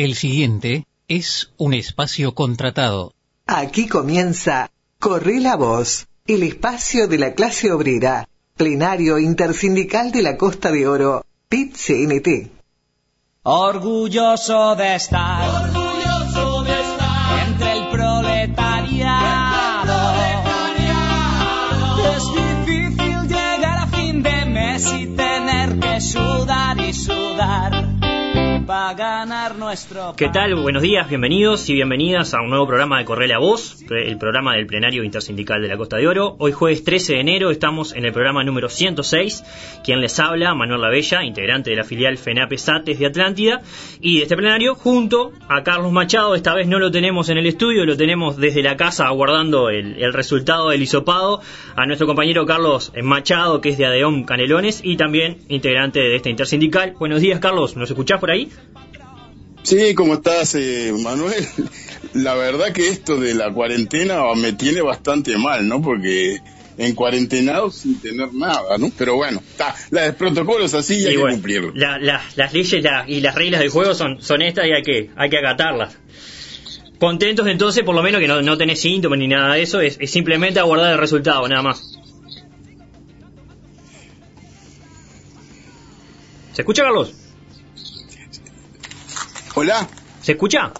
El 0.00 0.14
siguiente 0.14 0.86
es 1.08 1.52
un 1.58 1.74
espacio 1.74 2.34
contratado. 2.34 3.12
Aquí 3.46 3.86
comienza 3.86 4.70
Corre 4.98 5.40
la 5.40 5.56
Voz, 5.56 6.06
el 6.26 6.42
espacio 6.42 7.06
de 7.06 7.18
la 7.18 7.34
clase 7.34 7.70
obrera, 7.70 8.26
plenario 8.56 9.18
intersindical 9.18 10.10
de 10.10 10.22
la 10.22 10.38
Costa 10.38 10.70
de 10.70 10.88
Oro, 10.88 11.26
PIT-CNT. 11.50 12.50
Orgulloso 13.42 14.74
de 14.74 14.94
estar, 14.94 15.66
orgulloso 15.66 16.62
de 16.62 16.80
estar 16.80 17.48
entre 17.48 17.72
el 17.72 17.88
proletariado. 17.90 19.20
Es 22.14 22.24
difícil 22.40 23.28
llegar 23.28 23.78
a 23.80 23.86
fin 23.88 24.22
de 24.22 24.46
mes 24.46 24.82
y 24.94 25.08
tener 25.08 25.78
que 25.78 26.00
sudar 26.00 26.80
y 26.80 26.94
sudar 26.94 27.90
para 28.70 29.09
nuestro. 29.26 30.14
¿Qué 30.16 30.30
tal? 30.30 30.54
Buenos 30.54 30.80
días, 30.82 31.06
bienvenidos 31.06 31.68
y 31.68 31.74
bienvenidas 31.74 32.32
a 32.32 32.40
un 32.40 32.48
nuevo 32.48 32.66
programa 32.66 32.98
de 32.98 33.04
Corre 33.04 33.28
la 33.28 33.38
Voz, 33.38 33.84
el 33.90 34.16
programa 34.16 34.54
del 34.54 34.66
plenario 34.66 35.04
intersindical 35.04 35.60
de 35.60 35.68
la 35.68 35.76
Costa 35.76 35.98
de 35.98 36.08
Oro. 36.08 36.36
Hoy 36.38 36.52
jueves 36.52 36.84
13 36.84 37.14
de 37.14 37.20
enero 37.20 37.50
estamos 37.50 37.92
en 37.92 38.06
el 38.06 38.12
programa 38.12 38.44
número 38.44 38.70
106. 38.70 39.44
Quien 39.84 40.00
les 40.00 40.18
habla, 40.18 40.54
Manuel 40.54 40.80
Lavella, 40.80 41.22
integrante 41.22 41.68
de 41.68 41.76
la 41.76 41.84
filial 41.84 42.16
FENAPE 42.16 42.56
SATES 42.56 42.98
de 42.98 43.06
Atlántida. 43.06 43.60
Y 44.00 44.16
de 44.16 44.22
este 44.22 44.36
plenario, 44.36 44.74
junto 44.74 45.32
a 45.50 45.62
Carlos 45.64 45.92
Machado, 45.92 46.34
esta 46.34 46.54
vez 46.54 46.66
no 46.66 46.78
lo 46.78 46.90
tenemos 46.90 47.28
en 47.28 47.36
el 47.36 47.46
estudio, 47.46 47.84
lo 47.84 47.98
tenemos 47.98 48.38
desde 48.38 48.62
la 48.62 48.78
casa 48.78 49.06
aguardando 49.06 49.68
el, 49.68 50.02
el 50.02 50.14
resultado 50.14 50.70
del 50.70 50.80
hisopado, 50.80 51.42
a 51.76 51.84
nuestro 51.84 52.06
compañero 52.06 52.46
Carlos 52.46 52.90
Machado, 53.02 53.60
que 53.60 53.68
es 53.68 53.76
de 53.76 53.84
Adeón 53.84 54.24
Canelones 54.24 54.80
y 54.82 54.96
también 54.96 55.40
integrante 55.48 56.00
de 56.00 56.16
esta 56.16 56.30
intersindical. 56.30 56.94
Buenos 56.98 57.20
días, 57.20 57.38
Carlos, 57.38 57.76
¿nos 57.76 57.90
escuchás 57.90 58.18
por 58.18 58.30
ahí? 58.30 58.48
Sí, 59.62 59.94
¿cómo 59.94 60.14
estás, 60.14 60.54
eh, 60.54 60.92
Manuel? 61.02 61.46
La 62.14 62.34
verdad 62.34 62.72
que 62.72 62.88
esto 62.88 63.16
de 63.18 63.34
la 63.34 63.52
cuarentena 63.52 64.22
me 64.34 64.52
tiene 64.54 64.80
bastante 64.82 65.36
mal, 65.38 65.68
¿no? 65.68 65.80
Porque 65.82 66.38
en 66.76 66.94
cuarentenado 66.94 67.70
sin 67.70 68.00
tener 68.00 68.28
nada, 68.32 68.78
¿no? 68.78 68.88
Pero 68.96 69.16
bueno, 69.16 69.38
está, 69.46 69.74
los 69.90 70.14
protocolos 70.16 70.72
así 70.74 70.94
y 71.02 71.06
hay 71.06 71.16
bueno, 71.16 71.28
que 71.28 71.34
cumplirlos. 71.34 71.72
la- 71.76 71.98
la- 71.98 72.22
las 72.36 72.52
leyes 72.54 72.82
la- 72.82 73.04
y 73.06 73.20
las 73.20 73.34
reglas 73.34 73.60
del 73.60 73.68
juego 73.68 73.94
son, 73.94 74.20
son 74.22 74.40
estas 74.42 74.66
y 74.66 74.72
hay 74.72 74.82
que, 74.82 75.10
hay 75.14 75.28
que 75.30 75.38
acatarlas. 75.38 75.96
Contentos 76.98 77.46
entonces, 77.46 77.84
por 77.84 77.94
lo 77.94 78.02
menos 78.02 78.20
que 78.20 78.28
no, 78.28 78.40
no 78.42 78.56
tenés 78.58 78.80
síntomas 78.80 79.18
ni 79.18 79.28
nada 79.28 79.54
de 79.54 79.62
eso, 79.62 79.80
es, 79.80 79.98
es 80.00 80.10
simplemente 80.10 80.58
aguardar 80.58 80.92
el 80.92 80.98
resultado, 80.98 81.46
nada 81.48 81.62
más. 81.62 81.82
¿Se 86.52 86.62
escucha, 86.62 86.82
Carlos? 86.82 87.14
Hola, 89.60 89.86
¿Se 90.22 90.32
escucha? 90.32 90.72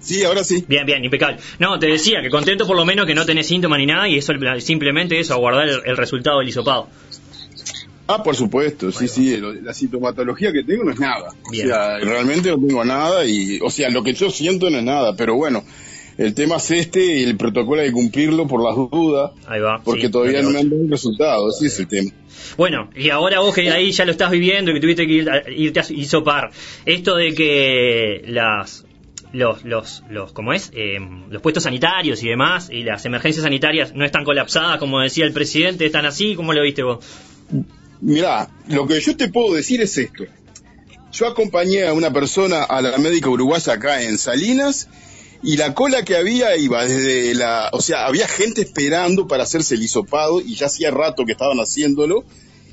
sí, 0.00 0.24
ahora 0.24 0.42
sí. 0.42 0.64
Bien, 0.66 0.86
bien, 0.86 1.04
impecable. 1.04 1.36
No, 1.58 1.78
te 1.78 1.86
decía 1.86 2.22
que 2.22 2.30
contento 2.30 2.66
por 2.66 2.74
lo 2.74 2.86
menos 2.86 3.04
que 3.04 3.14
no 3.14 3.26
tenés 3.26 3.46
síntomas 3.46 3.78
ni 3.78 3.84
nada 3.84 4.08
y 4.08 4.16
eso 4.16 4.32
simplemente 4.60 5.20
eso, 5.20 5.34
aguardar 5.34 5.68
el, 5.68 5.82
el 5.84 5.96
resultado 5.98 6.38
del 6.38 6.48
hisopado. 6.48 6.88
Ah, 8.06 8.22
por 8.22 8.34
supuesto, 8.34 8.90
sí, 8.90 9.06
sí, 9.06 9.36
lo- 9.36 9.52
la 9.52 9.74
sintomatología 9.74 10.50
que 10.50 10.64
tengo 10.64 10.84
no 10.84 10.92
es 10.92 10.98
nada. 10.98 11.28
Bien. 11.50 11.66
O 11.66 11.68
sea, 11.74 11.98
realmente 11.98 12.48
no 12.48 12.56
tengo 12.56 12.82
nada 12.86 13.26
y, 13.26 13.58
o 13.62 13.68
sea, 13.70 13.90
lo 13.90 14.02
que 14.02 14.14
yo 14.14 14.30
siento 14.30 14.70
no 14.70 14.78
es 14.78 14.84
nada, 14.84 15.14
pero 15.14 15.34
bueno, 15.34 15.62
el 16.18 16.34
tema 16.34 16.56
es 16.56 16.70
este 16.72 17.04
y 17.20 17.22
el 17.22 17.36
protocolo 17.36 17.80
hay 17.80 17.88
que 17.88 17.92
cumplirlo 17.92 18.48
por 18.48 18.62
las 18.62 18.74
dudas, 18.74 19.30
Ahí 19.46 19.60
va. 19.60 19.80
porque 19.84 20.06
sí, 20.06 20.10
todavía 20.10 20.42
no 20.42 20.50
me 20.50 20.58
han 20.58 20.68
dado 20.68 20.82
el 20.82 20.90
resultado, 20.90 21.48
ese 21.48 21.66
es 21.66 21.78
el 21.78 21.86
tema. 21.86 22.10
Bueno, 22.56 22.90
y 22.96 23.10
ahora 23.10 23.38
vos 23.38 23.54
que 23.54 23.70
ahí 23.70 23.92
ya 23.92 24.04
lo 24.04 24.10
estás 24.10 24.30
viviendo 24.32 24.72
y 24.72 24.74
que 24.74 24.80
tuviste 24.80 25.06
que 25.06 25.12
ir 25.12 25.30
irte 25.56 25.80
a 25.80 25.84
hisopar, 25.88 26.50
esto 26.84 27.14
de 27.14 27.34
que 27.34 28.22
las 28.26 28.84
los 29.32 29.64
los 29.64 30.02
los 30.10 30.32
¿cómo 30.32 30.52
es? 30.52 30.72
Eh, 30.74 30.98
los 31.30 31.40
puestos 31.40 31.62
sanitarios 31.62 32.22
y 32.24 32.28
demás 32.28 32.68
y 32.70 32.82
las 32.82 33.04
emergencias 33.04 33.44
sanitarias 33.44 33.94
no 33.94 34.04
están 34.04 34.24
colapsadas 34.24 34.78
como 34.78 35.00
decía 35.00 35.24
el 35.24 35.32
presidente, 35.32 35.86
están 35.86 36.04
así, 36.04 36.34
¿cómo 36.34 36.52
lo 36.52 36.62
viste 36.62 36.82
vos? 36.82 37.04
Mirá, 38.00 38.48
lo 38.68 38.88
que 38.88 39.00
yo 39.00 39.16
te 39.16 39.28
puedo 39.28 39.54
decir 39.54 39.80
es 39.80 39.96
esto. 39.98 40.24
Yo 41.12 41.26
acompañé 41.26 41.86
a 41.86 41.92
una 41.92 42.12
persona 42.12 42.64
a 42.64 42.82
la 42.82 42.98
médica 42.98 43.28
uruguaya 43.30 43.72
acá 43.72 44.02
en 44.02 44.18
Salinas 44.18 44.88
y 45.42 45.56
la 45.56 45.74
cola 45.74 46.04
que 46.04 46.16
había 46.16 46.56
iba 46.56 46.84
desde 46.84 47.34
la, 47.34 47.70
o 47.72 47.80
sea, 47.80 48.06
había 48.06 48.26
gente 48.28 48.62
esperando 48.62 49.26
para 49.28 49.44
hacerse 49.44 49.74
el 49.76 49.82
hisopado 49.82 50.40
y 50.40 50.54
ya 50.56 50.66
hacía 50.66 50.90
rato 50.90 51.24
que 51.24 51.32
estaban 51.32 51.58
haciéndolo 51.58 52.24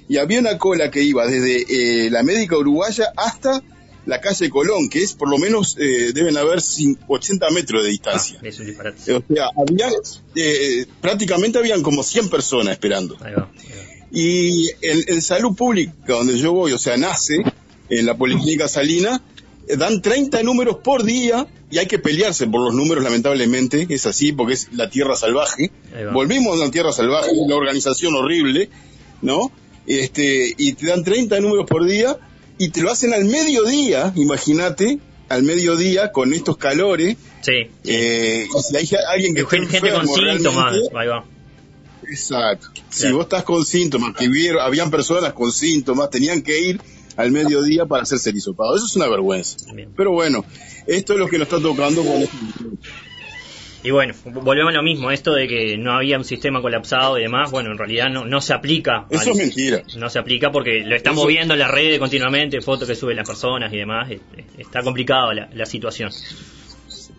y 0.08 0.18
había 0.18 0.40
una 0.40 0.58
cola 0.58 0.90
que 0.92 1.02
iba 1.04 1.26
desde 1.28 2.06
eh, 2.06 2.10
la 2.10 2.24
médica 2.24 2.58
uruguaya 2.58 3.12
hasta 3.18 3.62
la 4.06 4.22
calle 4.22 4.52
Colón, 4.52 4.88
que 4.88 5.02
es 5.02 5.14
por 5.14 5.30
lo 5.30 5.40
menos 5.40 5.78
eh, 5.80 6.12
deben 6.14 6.38
haber 6.38 6.60
cin- 6.60 6.98
80 7.08 7.50
metros 7.50 7.84
de 7.84 7.90
distancia. 7.90 8.38
Ah, 8.44 8.48
es 8.48 8.60
un. 8.60 8.70
O 8.70 9.24
sea, 9.34 9.50
había, 9.58 9.90
eh, 10.36 10.86
prácticamente 11.02 11.58
habían 11.58 11.82
como 11.82 12.04
100 12.04 12.30
personas 12.30 12.74
esperando. 12.74 13.18
Ahí 13.22 13.34
va, 13.34 13.50
ahí 13.58 13.70
va. 13.80 14.08
Y 14.12 14.70
en, 14.82 15.04
en 15.08 15.22
salud 15.24 15.56
pública, 15.56 15.94
donde 16.08 16.38
yo 16.38 16.54
voy, 16.54 16.72
o 16.74 16.78
sea, 16.78 16.98
nace, 16.98 17.38
en 17.90 18.06
la 18.06 18.16
Policlínica 18.16 18.68
Salina, 18.68 19.22
dan 19.78 20.02
30 20.02 20.44
números 20.44 20.78
por 20.84 21.04
día 21.04 21.48
y 21.72 21.78
hay 21.78 21.88
que 21.88 22.00
pelearse 22.00 22.48
por 22.48 22.62
los 22.62 22.74
números, 22.74 23.04
lamentablemente, 23.04 23.88
es 23.90 24.06
así, 24.06 24.32
porque 24.32 24.54
es 24.54 24.70
la 24.74 24.90
tierra 24.90 25.16
salvaje. 25.16 25.72
Volvimos 26.14 26.62
a 26.62 26.66
la 26.66 26.72
tierra 26.72 26.92
salvaje, 26.92 27.32
una 27.34 27.56
organización 27.56 28.14
horrible, 28.16 28.70
¿no? 29.22 29.52
Este, 29.88 30.54
y 30.58 30.74
te 30.74 30.88
dan 30.88 31.04
30 31.04 31.40
números 31.40 31.66
por 31.68 31.86
día 31.86 32.18
y 32.58 32.70
te 32.70 32.82
lo 32.82 32.92
hacen 32.92 33.14
al 33.14 33.26
mediodía, 33.26 34.14
imagínate, 34.16 35.00
al 35.30 35.44
mediodía 35.44 36.12
con 36.12 36.34
estos 36.34 36.58
calores. 36.58 37.18
Sí. 37.42 37.70
Eh, 37.84 38.48
si 38.68 38.76
hay 38.78 38.90
alguien 39.12 39.36
que 39.36 39.42
esté 39.42 39.58
Gente, 39.58 39.80
gente 39.80 39.92
con 39.92 40.02
enfermo 40.02 40.34
síntomas, 40.34 40.74
ahí 40.96 41.08
va. 41.08 41.26
Exacto. 42.10 42.68
Si 42.90 43.12
vos 43.12 43.24
estás 43.24 43.44
con 43.44 43.66
síntomas, 43.66 44.16
que 44.16 44.28
vieron, 44.28 44.62
habían 44.62 44.92
personas 44.92 45.34
con 45.34 45.52
síntomas, 45.52 46.10
tenían 46.10 46.42
que 46.42 46.60
ir 46.60 46.82
al 47.18 47.32
mediodía 47.32 47.86
para 47.86 48.04
hacerse 48.04 48.30
el 48.30 48.38
hisopado. 48.38 48.76
Eso 48.76 48.86
es 48.86 48.96
una 48.96 49.08
vergüenza. 49.08 49.58
Bien. 49.74 49.90
Pero 49.96 50.12
bueno, 50.12 50.44
esto 50.88 51.14
es 51.14 51.20
lo 51.20 51.28
que 51.28 51.38
nos 51.38 51.48
está 51.48 51.60
tocando 51.62 52.04
con 52.04 52.22
este 52.22 52.36
Y 53.84 53.92
bueno, 53.92 54.14
volvemos 54.26 54.74
a 54.74 54.78
lo 54.78 54.84
mismo, 54.84 55.12
esto 55.12 55.34
de 55.34 55.48
que 55.48 55.78
no 55.78 55.94
había 55.94 56.18
un 56.18 56.26
sistema 56.26 56.62
colapsado 56.62 57.18
y 57.20 57.22
demás, 57.22 57.52
bueno, 57.52 57.72
en 57.72 57.78
realidad 57.78 58.10
no, 58.10 58.26
no 58.26 58.42
se 58.42 58.54
aplica. 58.54 59.06
Eso 59.12 59.32
es 59.32 59.38
mentira. 59.38 59.84
No 59.98 60.10
se 60.10 60.18
aplica 60.20 60.52
porque 60.52 60.82
lo 60.84 60.96
estamos 60.96 61.20
Eso- 61.20 61.28
viendo 61.28 61.54
en 61.54 61.60
las 61.60 61.70
redes 61.72 62.00
continuamente, 62.00 62.62
fotos 62.62 62.88
que 62.88 62.96
suben 62.96 63.16
las 63.18 63.28
personas 63.28 63.72
y 63.72 63.78
demás. 63.78 64.10
Está 64.58 64.82
complicado 64.82 65.34
la, 65.34 65.50
la 65.54 65.66
situación. 65.68 66.12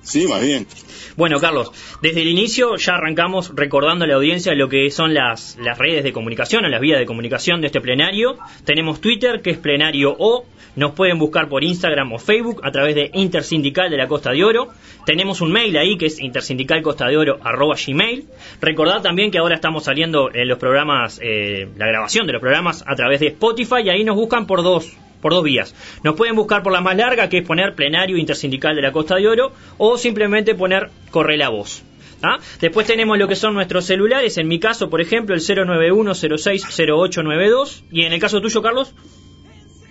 Sí, 0.03 0.27
más 0.27 0.41
bien. 0.43 0.67
Bueno, 1.17 1.41
Carlos, 1.41 1.73
desde 2.03 2.21
el 2.21 2.29
inicio 2.29 2.77
ya 2.77 2.97
arrancamos 2.97 3.51
recordando 3.55 4.05
a 4.05 4.09
la 4.09 4.17
audiencia 4.17 4.55
lo 4.55 4.69
que 4.69 4.91
son 4.91 5.15
las, 5.15 5.57
las 5.59 5.79
redes 5.79 6.05
de 6.05 6.13
comunicación 6.13 6.67
o 6.67 6.69
las 6.69 6.83
vías 6.83 6.99
de 6.99 7.07
comunicación 7.07 7.63
de 7.63 7.69
este 7.69 7.81
plenario. 7.81 8.37
Tenemos 8.67 9.01
Twitter, 9.01 9.41
que 9.41 9.49
es 9.51 9.57
plenario 9.57 10.15
O. 10.19 10.45
Nos 10.77 10.93
pueden 10.93 11.19
buscar 11.19 11.49
por 11.49 11.65
Instagram 11.65 12.13
o 12.13 12.19
Facebook 12.19 12.61
a 12.65 12.71
través 12.71 12.95
de 12.95 13.11
Intersindical 13.15 13.91
de 13.91 13.97
la 13.97 14.09
Costa 14.09 14.33
de 14.33 14.45
Oro. 14.45 14.69
Tenemos 15.07 15.41
un 15.41 15.53
mail 15.53 15.75
ahí 15.79 15.97
que 15.97 16.05
es 16.05 16.21
intersindicalcostadeoro.gmail. 16.21 18.27
Recordad 18.61 19.01
también 19.01 19.31
que 19.31 19.39
ahora 19.39 19.55
estamos 19.55 19.85
saliendo 19.85 20.29
en 20.35 20.49
los 20.49 20.59
programas, 20.59 21.19
eh, 21.23 21.67
la 21.79 21.87
grabación 21.87 22.27
de 22.27 22.35
los 22.35 22.43
programas 22.43 22.85
a 22.87 22.95
través 22.95 23.21
de 23.21 23.29
Spotify 23.29 23.81
y 23.85 23.89
ahí 23.89 24.05
nos 24.05 24.17
buscan 24.17 24.47
por 24.47 24.63
dos, 24.63 24.95
por 25.21 25.33
dos 25.33 25.45
vías. 25.45 25.75
Nos 26.03 26.17
pueden 26.17 26.35
buscar 26.37 26.63
por 26.63 26.73
la 26.73 26.81
más 26.81 26.97
larga, 26.97 27.29
que 27.29 27.39
es 27.39 27.47
poner 27.47 27.75
plenario 27.75 28.17
intersindical 28.17 28.77
de 28.77 28.83
la 28.83 28.93
Costa 28.93 29.17
de 29.17 29.27
Oro, 29.29 29.53
o 29.79 29.99
simplemente 29.99 30.55
poner 30.55 30.91
corre 31.11 31.37
la 31.37 31.49
voz. 31.49 31.83
¿ah? 32.23 32.39
Después 32.61 32.87
tenemos 32.87 33.19
lo 33.19 33.27
que 33.29 33.37
son 33.37 33.55
nuestros 33.55 33.87
celulares, 33.87 34.37
en 34.39 34.49
mi 34.49 34.59
caso, 34.59 34.91
por 34.91 35.01
ejemplo, 35.01 35.33
el 35.35 35.41
091-060892, 35.41 37.85
y 37.91 38.03
en 38.03 38.13
el 38.13 38.21
caso 38.21 38.41
tuyo, 38.41 38.63
Carlos, 38.63 38.95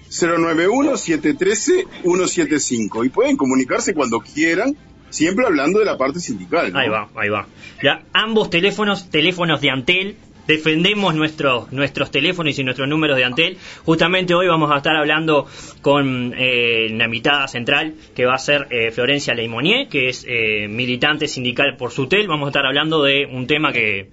091-713-175. 0.09 3.05
Y 3.05 3.09
pueden 3.09 3.37
comunicarse 3.37 3.93
cuando 3.93 4.21
quieran, 4.21 4.75
siempre 5.09 5.45
hablando 5.45 5.79
de 5.79 5.85
la 5.85 5.97
parte 5.97 6.19
sindical. 6.19 6.71
¿no? 6.71 6.79
ahí 6.79 6.89
va, 6.89 7.09
ahí 7.15 7.29
va. 7.29 7.47
Ya, 7.83 8.03
ambos 8.13 8.49
teléfonos, 8.49 9.09
teléfonos 9.09 9.59
de 9.61 9.71
Antel, 9.71 10.15
defendemos 10.47 11.15
nuestros 11.15 11.71
nuestros 11.71 12.11
teléfonos 12.11 12.57
y 12.59 12.63
nuestros 12.63 12.87
números 12.87 13.17
de 13.17 13.23
Antel. 13.25 13.57
Justamente 13.83 14.33
hoy 14.33 14.47
vamos 14.47 14.71
a 14.71 14.77
estar 14.77 14.95
hablando 14.95 15.47
con 15.81 16.33
eh, 16.37 16.87
la 16.91 17.07
mitad 17.07 17.47
central, 17.47 17.95
que 18.15 18.25
va 18.25 18.35
a 18.35 18.39
ser 18.39 18.67
eh, 18.69 18.91
Florencia 18.91 19.33
Leimonier, 19.33 19.87
que 19.87 20.09
es 20.09 20.25
eh, 20.27 20.67
militante 20.67 21.27
sindical 21.27 21.75
por 21.77 21.91
Sutel. 21.91 22.27
Vamos 22.27 22.47
a 22.47 22.49
estar 22.49 22.65
hablando 22.65 23.03
de 23.03 23.25
un 23.25 23.47
tema 23.47 23.71
que, 23.71 24.09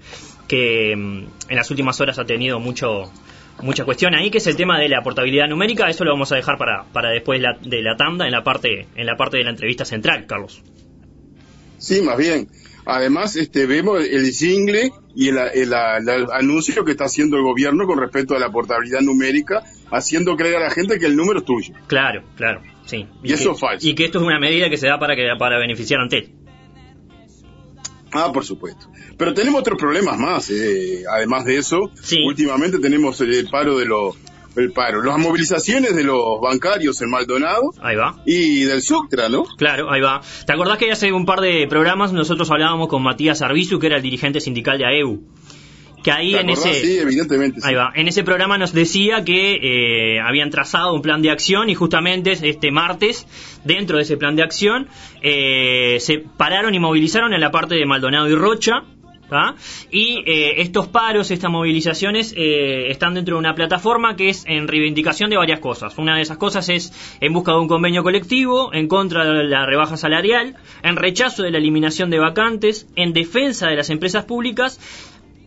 que 0.49 0.95
mm, 0.97 1.25
en 1.51 1.57
las 1.57 1.71
últimas 1.71 2.01
horas 2.01 2.19
ha 2.19 2.25
tenido 2.25 2.59
mucho 2.61 3.11
mucha 3.63 3.85
cuestión 3.85 4.15
ahí, 4.15 4.31
que 4.31 4.39
es 4.39 4.47
el 4.49 4.57
tema 4.57 4.79
de 4.81 4.89
la 4.89 5.03
portabilidad 5.03 5.47
numérica. 5.47 5.89
Eso 5.89 6.05
lo 6.05 6.11
vamos 6.13 6.33
a 6.33 6.37
dejar 6.37 6.57
para, 6.59 6.85
para 6.93 7.11
después 7.11 7.41
la- 7.41 7.57
de 7.63 7.83
la 7.83 7.97
tanda, 7.97 8.25
en 8.27 8.33
la 8.33 8.43
parte 8.43 8.87
en 8.97 9.07
la 9.07 9.17
parte 9.17 9.37
de 9.37 9.45
la 9.45 9.51
entrevista 9.51 9.85
central, 9.85 10.27
Carlos. 10.27 10.63
Sí, 11.79 12.01
más 12.01 12.17
bien. 12.17 12.49
Además, 12.85 13.37
este, 13.37 13.67
vemos 13.67 14.05
el 14.05 14.31
jingle 14.33 14.91
y 15.15 15.29
el, 15.29 15.39
el- 15.39 15.73
el- 15.73 16.09
el 16.09 16.27
anuncio 16.33 16.85
que 16.85 16.93
está 16.93 17.05
haciendo 17.05 17.37
el 17.37 17.43
gobierno 17.43 17.87
con 17.87 17.99
respecto 17.99 18.35
a 18.35 18.39
la 18.39 18.51
portabilidad 18.51 19.01
numérica, 19.03 19.63
haciendo 19.91 20.37
creer 20.37 20.57
a 20.57 20.61
la 20.61 20.71
gente 20.71 20.99
que 20.99 21.07
el 21.07 21.15
número 21.17 21.41
es 21.41 21.45
tuyo. 21.45 21.75
Claro, 21.87 22.25
claro. 22.37 22.61
Sí. 22.87 23.07
Y 23.23 23.33
eso 23.33 23.51
que, 23.51 23.55
es 23.55 23.61
falso. 23.61 23.89
Y 23.89 23.95
que 23.95 24.05
esto 24.07 24.19
es 24.19 24.25
una 24.25 24.41
medida 24.41 24.69
que 24.69 24.77
se 24.77 24.89
da 24.89 24.99
para 24.99 25.15
que 25.15 25.23
para 25.39 25.59
beneficiar 25.59 26.01
a 26.01 26.03
Antel. 26.05 26.33
Ah, 28.15 28.31
por 28.33 28.45
supuesto. 28.45 28.89
Pero 29.17 29.33
tenemos 29.33 29.61
otros 29.61 29.79
problemas 29.79 30.19
más. 30.19 30.51
eh, 30.51 31.05
además 31.11 31.45
de 31.45 31.57
eso, 31.59 31.91
Sí. 32.03 32.19
últimamente 32.27 32.79
tenemos 32.79 33.21
el 33.21 33.49
paro 33.49 33.79
de 33.79 33.87
los 33.87 34.17
el 34.57 34.73
paro, 34.73 35.03
las 35.03 35.19
movilizaciones 35.19 35.95
de 35.97 36.05
los 36.05 36.41
bancarios 36.41 37.01
en 37.03 37.11
Maldonado 37.11 37.73
Ahí 37.81 37.97
va. 37.97 38.23
y 38.27 38.65
del 38.65 38.83
Suctra, 38.83 39.29
¿no? 39.29 39.45
Claro, 39.57 39.91
ahí 39.91 40.01
va. 40.01 40.21
¿Te 40.47 40.53
acordás 40.53 40.79
que 40.79 40.91
hace 40.93 41.13
un 41.13 41.25
par 41.25 41.41
de 41.41 41.67
programas 41.69 42.13
nosotros 42.13 42.51
hablábamos 42.51 42.89
con 42.89 43.03
Matías 43.03 43.41
Arbizu, 43.43 43.79
que 43.79 43.87
era 43.87 43.97
el 43.97 44.03
dirigente 44.03 44.41
sindical 44.41 44.79
de 44.79 44.87
AEU? 44.87 45.23
Que 46.05 46.11
ahí 46.11 46.33
¿Te 46.33 46.41
en 46.41 46.51
ese... 46.51 46.75
Sí, 46.75 46.99
evidentemente. 46.99 47.61
sí. 47.61 47.69
Ahí 47.69 47.75
va. 47.77 47.93
En 47.95 48.09
ese 48.09 48.25
programa 48.25 48.59
nos 48.59 48.73
decía 48.73 49.25
que 49.25 49.55
eh, 50.17 50.21
habían 50.21 50.51
trazado 50.51 50.93
un 50.95 51.01
plan 51.01 51.23
de 51.23 51.31
acción 51.31 51.71
y 51.71 51.75
justamente 51.77 52.33
este 52.33 52.73
martes, 52.73 53.27
dentro 53.65 53.97
de 53.99 54.03
ese 54.03 54.17
plan 54.17 54.35
de 54.35 54.43
acción, 54.43 54.89
eh, 55.23 55.99
se 56.01 56.19
pararon 56.19 56.75
y 56.75 56.81
movilizaron 56.81 57.33
en 57.35 57.41
la 57.41 57.53
parte 57.53 57.77
de 57.77 57.87
Maldonado 57.87 58.29
y 58.29 58.35
Rocha. 58.35 58.83
Y 59.91 60.23
eh, 60.27 60.61
estos 60.63 60.89
paros, 60.89 61.31
estas 61.31 61.51
movilizaciones, 61.51 62.35
eh, 62.37 62.91
están 62.91 63.15
dentro 63.15 63.37
de 63.37 63.41
una 63.41 63.55
plataforma 63.55 64.17
que 64.17 64.29
es 64.29 64.45
en 64.47 64.69
reivindicación 64.69 65.31
de 65.31 65.37
varias 65.37 65.61
cosas. 65.61 65.97
Una 65.99 66.17
de 66.17 66.23
esas 66.23 66.37
cosas 66.37 66.69
es 66.69 66.93
en 67.21 67.33
busca 67.33 67.53
de 67.53 67.59
un 67.59 67.69
convenio 67.69 68.03
colectivo, 68.03 68.73
en 68.73 68.89
contra 68.89 69.25
de 69.25 69.45
la 69.45 69.67
rebaja 69.67 69.97
salarial, 69.97 70.57
en 70.83 70.97
rechazo 70.97 71.43
de 71.43 71.51
la 71.51 71.59
eliminación 71.59 72.11
de 72.11 72.19
vacantes, 72.19 72.87
en 72.97 73.13
defensa 73.13 73.69
de 73.69 73.77
las 73.77 73.91
empresas 73.91 74.25
públicas 74.25 74.79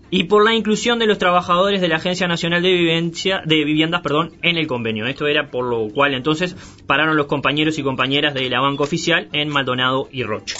y 0.09 0.25
por 0.25 0.43
la 0.43 0.53
inclusión 0.53 0.99
de 0.99 1.07
los 1.07 1.17
trabajadores 1.17 1.81
de 1.81 1.87
la 1.87 1.97
Agencia 1.97 2.27
Nacional 2.27 2.61
de, 2.61 2.71
Vivencia, 2.71 3.41
de 3.45 3.65
Viviendas 3.65 4.01
perdón, 4.01 4.33
en 4.41 4.57
el 4.57 4.67
convenio. 4.67 5.07
Esto 5.07 5.27
era 5.27 5.49
por 5.49 5.65
lo 5.65 5.89
cual 5.93 6.13
entonces 6.13 6.55
pararon 6.85 7.17
los 7.17 7.25
compañeros 7.25 7.77
y 7.79 7.83
compañeras 7.83 8.33
de 8.33 8.49
la 8.49 8.61
banca 8.61 8.83
oficial 8.83 9.27
en 9.33 9.49
Maldonado 9.49 10.07
y 10.11 10.23
Rocha. 10.23 10.57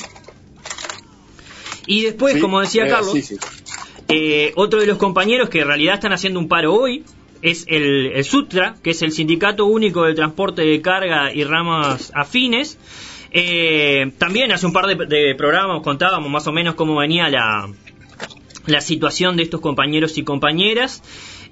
Y 1.88 2.04
después, 2.04 2.36
Sí, 2.36 2.40
como 2.40 2.60
decía 2.62 2.86
eh, 2.86 2.90
Carlos, 2.90 3.12
sí, 3.14 3.22
sí. 3.22 3.36
eh, 4.08 4.52
otro 4.56 4.80
de 4.80 4.88
los 4.88 4.98
compañeros 4.98 5.50
que 5.50 5.62
en 5.62 5.68
realidad 5.68 5.96
están 5.96 6.14
haciendo 6.14 6.40
un 6.40 6.48
paro 6.48 6.74
hoy 6.74 7.04
es 7.42 7.66
el, 7.68 8.08
el 8.14 8.24
SUTRA, 8.24 8.76
que 8.82 8.92
es 8.92 9.02
el 9.02 9.12
Sindicato 9.12 9.66
Único 9.66 10.04
de 10.04 10.16
Transporte 10.16 10.64
de 10.64 10.82
Carga 10.82 11.32
y 11.34 11.44
Ramas 11.44 12.12
Afines. 12.16 12.78
Eh, 13.32 14.12
también 14.18 14.52
hace 14.52 14.66
un 14.66 14.74
par 14.74 14.86
de, 14.88 14.96
de 15.06 15.36
programas 15.36 15.82
contábamos 15.84 16.32
más 16.32 16.48
o 16.48 16.52
menos 16.52 16.76
cómo 16.76 16.96
venía 16.96 17.30
la, 17.30 17.70
la 18.66 18.82
situación 18.82 19.36
de 19.38 19.44
estos 19.44 19.62
compañeros 19.62 20.18
y 20.18 20.24
compañeras. 20.24 21.04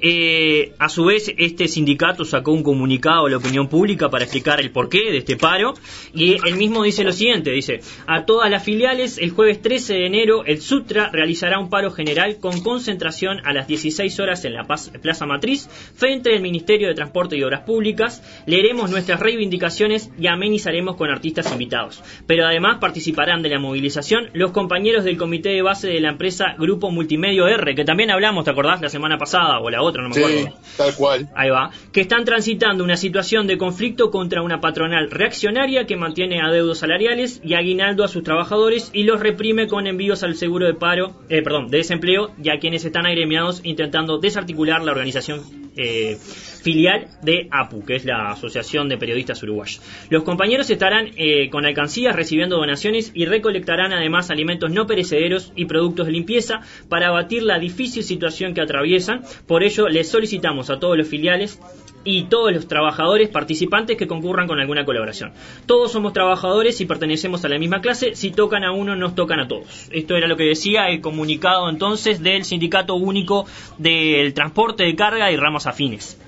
Eh, 0.06 0.74
a 0.80 0.90
su 0.90 1.06
vez, 1.06 1.34
este 1.38 1.70
sindicato 1.70 2.26
sacó 2.26 2.52
un 2.52 2.62
comunicado 2.62 3.28
a 3.28 3.30
la 3.30 3.38
opinión 3.38 3.70
pública 3.70 4.10
para 4.10 4.26
explicar 4.26 4.60
el 4.60 4.70
porqué 4.70 5.12
de 5.12 5.20
este 5.20 5.38
paro. 5.38 5.76
Y 6.14 6.34
él 6.46 6.56
mismo 6.58 6.84
dice 6.84 7.06
lo 7.06 7.14
siguiente: 7.14 7.52
dice, 7.52 7.80
a 8.06 8.26
todas 8.26 8.52
las 8.52 8.66
filiales, 8.66 9.18
el 9.18 9.32
jueves 9.32 9.62
13 9.62 9.94
de 9.94 10.06
enero, 10.06 10.44
el 10.46 10.60
Sutra 10.60 11.10
realizará 11.10 11.58
un 11.58 11.70
paro 11.70 11.90
general 11.90 12.38
con 12.42 12.62
concentración 12.62 13.40
a 13.46 13.54
las 13.54 13.66
16 13.66 14.20
horas 14.20 14.44
en 14.44 14.56
la 14.56 14.66
Plaza 14.66 15.26
Matriz, 15.26 15.70
frente 15.96 16.36
al 16.36 16.42
Ministerio 16.42 16.90
de 16.90 16.96
Transporte 16.96 17.38
y 17.38 17.44
Obras 17.44 17.62
Públicas. 17.62 18.22
Leeremos 18.46 18.92
nuestras 18.92 19.22
reivindicaciones 19.22 20.12
y 20.20 20.28
amenizaremos 20.28 20.98
con 20.98 21.12
artistas 21.12 21.50
invitados. 21.54 22.04
Pero 22.28 22.46
además 22.46 22.80
participarán 22.82 23.42
de 23.42 23.50
la 23.50 23.60
movilización 23.60 24.30
los 24.34 24.52
compañeros 24.52 25.06
del 25.06 25.16
comité 25.16 25.50
de 25.50 25.62
base 25.62 25.88
de 25.88 26.02
la 26.02 26.10
empresa 26.10 26.56
Grupo 26.58 26.92
Multimedio 26.92 27.48
R, 27.48 27.74
que 27.74 27.86
también 27.86 28.12
hablamos, 28.12 28.44
¿te 28.44 28.52
acordás? 28.52 28.82
La 28.82 28.90
semana 28.90 29.18
pasada 29.18 29.60
o 29.60 29.70
la 29.70 29.82
otra, 29.82 29.93
no 30.02 30.10
me 30.10 30.16
Sí, 30.16 30.46
tal 30.78 30.96
cual. 30.96 31.30
Ahí 31.36 31.50
va. 31.50 31.72
Que 31.92 32.02
están 32.02 32.26
transitando 32.26 32.84
una 32.84 32.98
situación 32.98 33.48
de 33.48 33.58
conflicto 33.58 34.12
contra 34.12 34.42
una 34.42 34.62
patronal 34.62 35.12
reaccionaria 35.12 35.86
que 35.86 35.98
mantiene 35.98 36.42
adeudos 36.42 36.80
salariales 36.80 37.42
y 37.44 37.54
aguinaldo 37.54 38.04
a 38.04 38.08
sus 38.08 38.24
trabajadores 38.24 38.90
y 38.94 39.04
los 39.04 39.20
reprime 39.20 39.68
con 39.68 39.88
envíos 39.88 40.24
al 40.24 40.36
seguro 40.36 40.66
de 40.66 40.74
paro, 40.74 41.16
eh, 41.30 41.42
perdón, 41.42 41.68
de 41.70 41.78
desempleo 41.78 42.32
y 42.42 42.50
a 42.50 42.60
quienes 42.60 42.86
están 42.86 43.06
agremiados 43.06 43.62
intentando 43.64 44.18
desarticular 44.18 44.84
la 44.84 44.92
organización 44.92 45.42
eh, 45.76 46.18
filial 46.64 47.08
de 47.22 47.50
APU, 47.52 47.84
que 47.86 47.96
es 47.96 48.06
la 48.06 48.32
Asociación 48.32 48.88
de 48.88 48.98
Periodistas 48.98 49.44
Uruguayos. 49.44 49.82
Los 50.10 50.24
compañeros 50.24 50.70
estarán 50.70 51.12
eh, 51.18 51.50
con 51.50 51.66
alcancías 51.66 52.16
recibiendo 52.16 52.56
donaciones 52.56 53.12
y 53.14 53.26
recolectarán 53.26 53.92
además 53.92 54.32
alimentos 54.32 54.72
no 54.72 54.88
perecederos 54.88 55.52
y 55.58 55.66
productos 55.66 56.06
de 56.06 56.14
limpieza 56.14 56.62
para 56.88 57.10
abatir 57.10 57.44
la 57.44 57.60
difícil 57.60 58.04
situación 58.04 58.54
que 58.54 58.62
atraviesan. 58.62 59.24
Por 59.46 59.64
ello, 59.64 59.90
les 59.90 60.10
solicitamos 60.10 60.70
a 60.70 60.80
todos 60.80 60.98
los 60.98 61.08
filiales 61.08 61.60
y 62.06 62.24
todos 62.24 62.54
los 62.54 62.68
trabajadores 62.68 63.30
participantes 63.30 63.98
que 63.98 64.08
concurran 64.08 64.48
con 64.48 64.60
alguna 64.60 64.86
colaboración. 64.86 65.34
Todos 65.66 65.92
somos 65.92 66.14
trabajadores 66.14 66.80
y 66.82 66.86
pertenecemos 66.86 67.44
a 67.44 67.50
la 67.50 67.60
misma 67.60 67.82
clase. 67.82 68.16
Si 68.16 68.32
tocan 68.32 68.64
a 68.64 68.72
uno, 68.72 68.96
nos 68.96 69.16
tocan 69.16 69.40
a 69.40 69.48
todos. 69.48 69.90
Esto 69.92 70.16
era 70.16 70.28
lo 70.28 70.38
que 70.38 70.44
decía 70.44 70.90
el 70.90 71.02
comunicado 71.02 71.70
entonces 71.70 72.22
del 72.22 72.46
Sindicato 72.46 72.96
Único 72.96 73.46
del 73.78 74.34
Transporte 74.34 74.84
de 74.84 74.96
Carga 74.96 75.32
y 75.32 75.36
Ramas 75.36 75.68
Afines. 75.68 76.20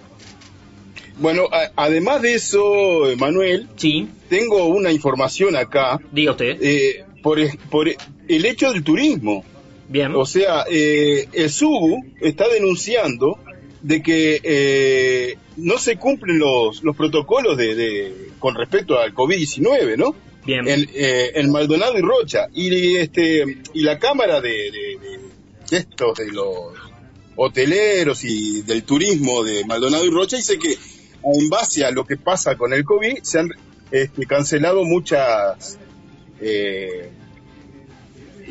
Bueno, 1.17 1.43
a- 1.51 1.71
además 1.75 2.21
de 2.21 2.33
eso, 2.35 3.03
Manuel, 3.17 3.67
Sí, 3.77 4.07
tengo 4.29 4.65
una 4.65 4.91
información 4.91 5.55
acá 5.55 5.99
diga 6.11 6.31
usted. 6.31 6.57
eh, 6.61 7.03
por, 7.23 7.39
e- 7.39 7.57
por 7.71 7.87
e- 7.87 7.97
el 8.27 8.45
hecho 8.45 8.71
del 8.73 8.83
turismo. 8.83 9.43
Bien. 9.87 10.13
O 10.15 10.25
sea, 10.25 10.65
eh, 10.69 11.27
el 11.33 11.49
SUBU 11.49 12.03
está 12.21 12.47
denunciando 12.49 13.37
de 13.81 14.01
que 14.01 14.41
eh, 14.43 15.37
no 15.57 15.77
se 15.77 15.95
cumplen 15.97 16.39
los, 16.39 16.83
los 16.83 16.95
protocolos 16.95 17.55
de, 17.55 17.75
de- 17.75 18.13
con 18.39 18.55
respecto 18.55 18.99
al 18.99 19.13
COVID-19, 19.13 19.95
¿no? 19.97 20.15
Bien. 20.45 20.67
En, 20.67 20.89
eh, 20.93 21.31
en 21.35 21.51
Maldonado 21.51 21.97
y 21.97 22.01
Rocha. 22.01 22.47
Y, 22.53 22.95
este, 22.97 23.45
y 23.73 23.81
la 23.81 23.99
Cámara 23.99 24.41
de- 24.41 24.49
de- 24.71 25.19
de 25.71 25.77
estos, 25.77 26.17
de 26.17 26.31
los 26.31 26.55
hoteleros 27.35 28.23
y 28.23 28.61
del 28.61 28.83
turismo 28.83 29.43
de 29.43 29.65
Maldonado 29.65 30.05
y 30.05 30.09
Rocha 30.09 30.37
dice 30.37 30.57
que 30.59 30.75
en 31.33 31.49
base 31.49 31.83
a 31.85 31.91
lo 31.91 32.05
que 32.05 32.17
pasa 32.17 32.55
con 32.55 32.73
el 32.73 32.83
COVID 32.83 33.19
se 33.23 33.39
han 33.39 33.49
este, 33.91 34.25
cancelado 34.25 34.83
muchas... 34.83 35.77
eh, 36.41 37.09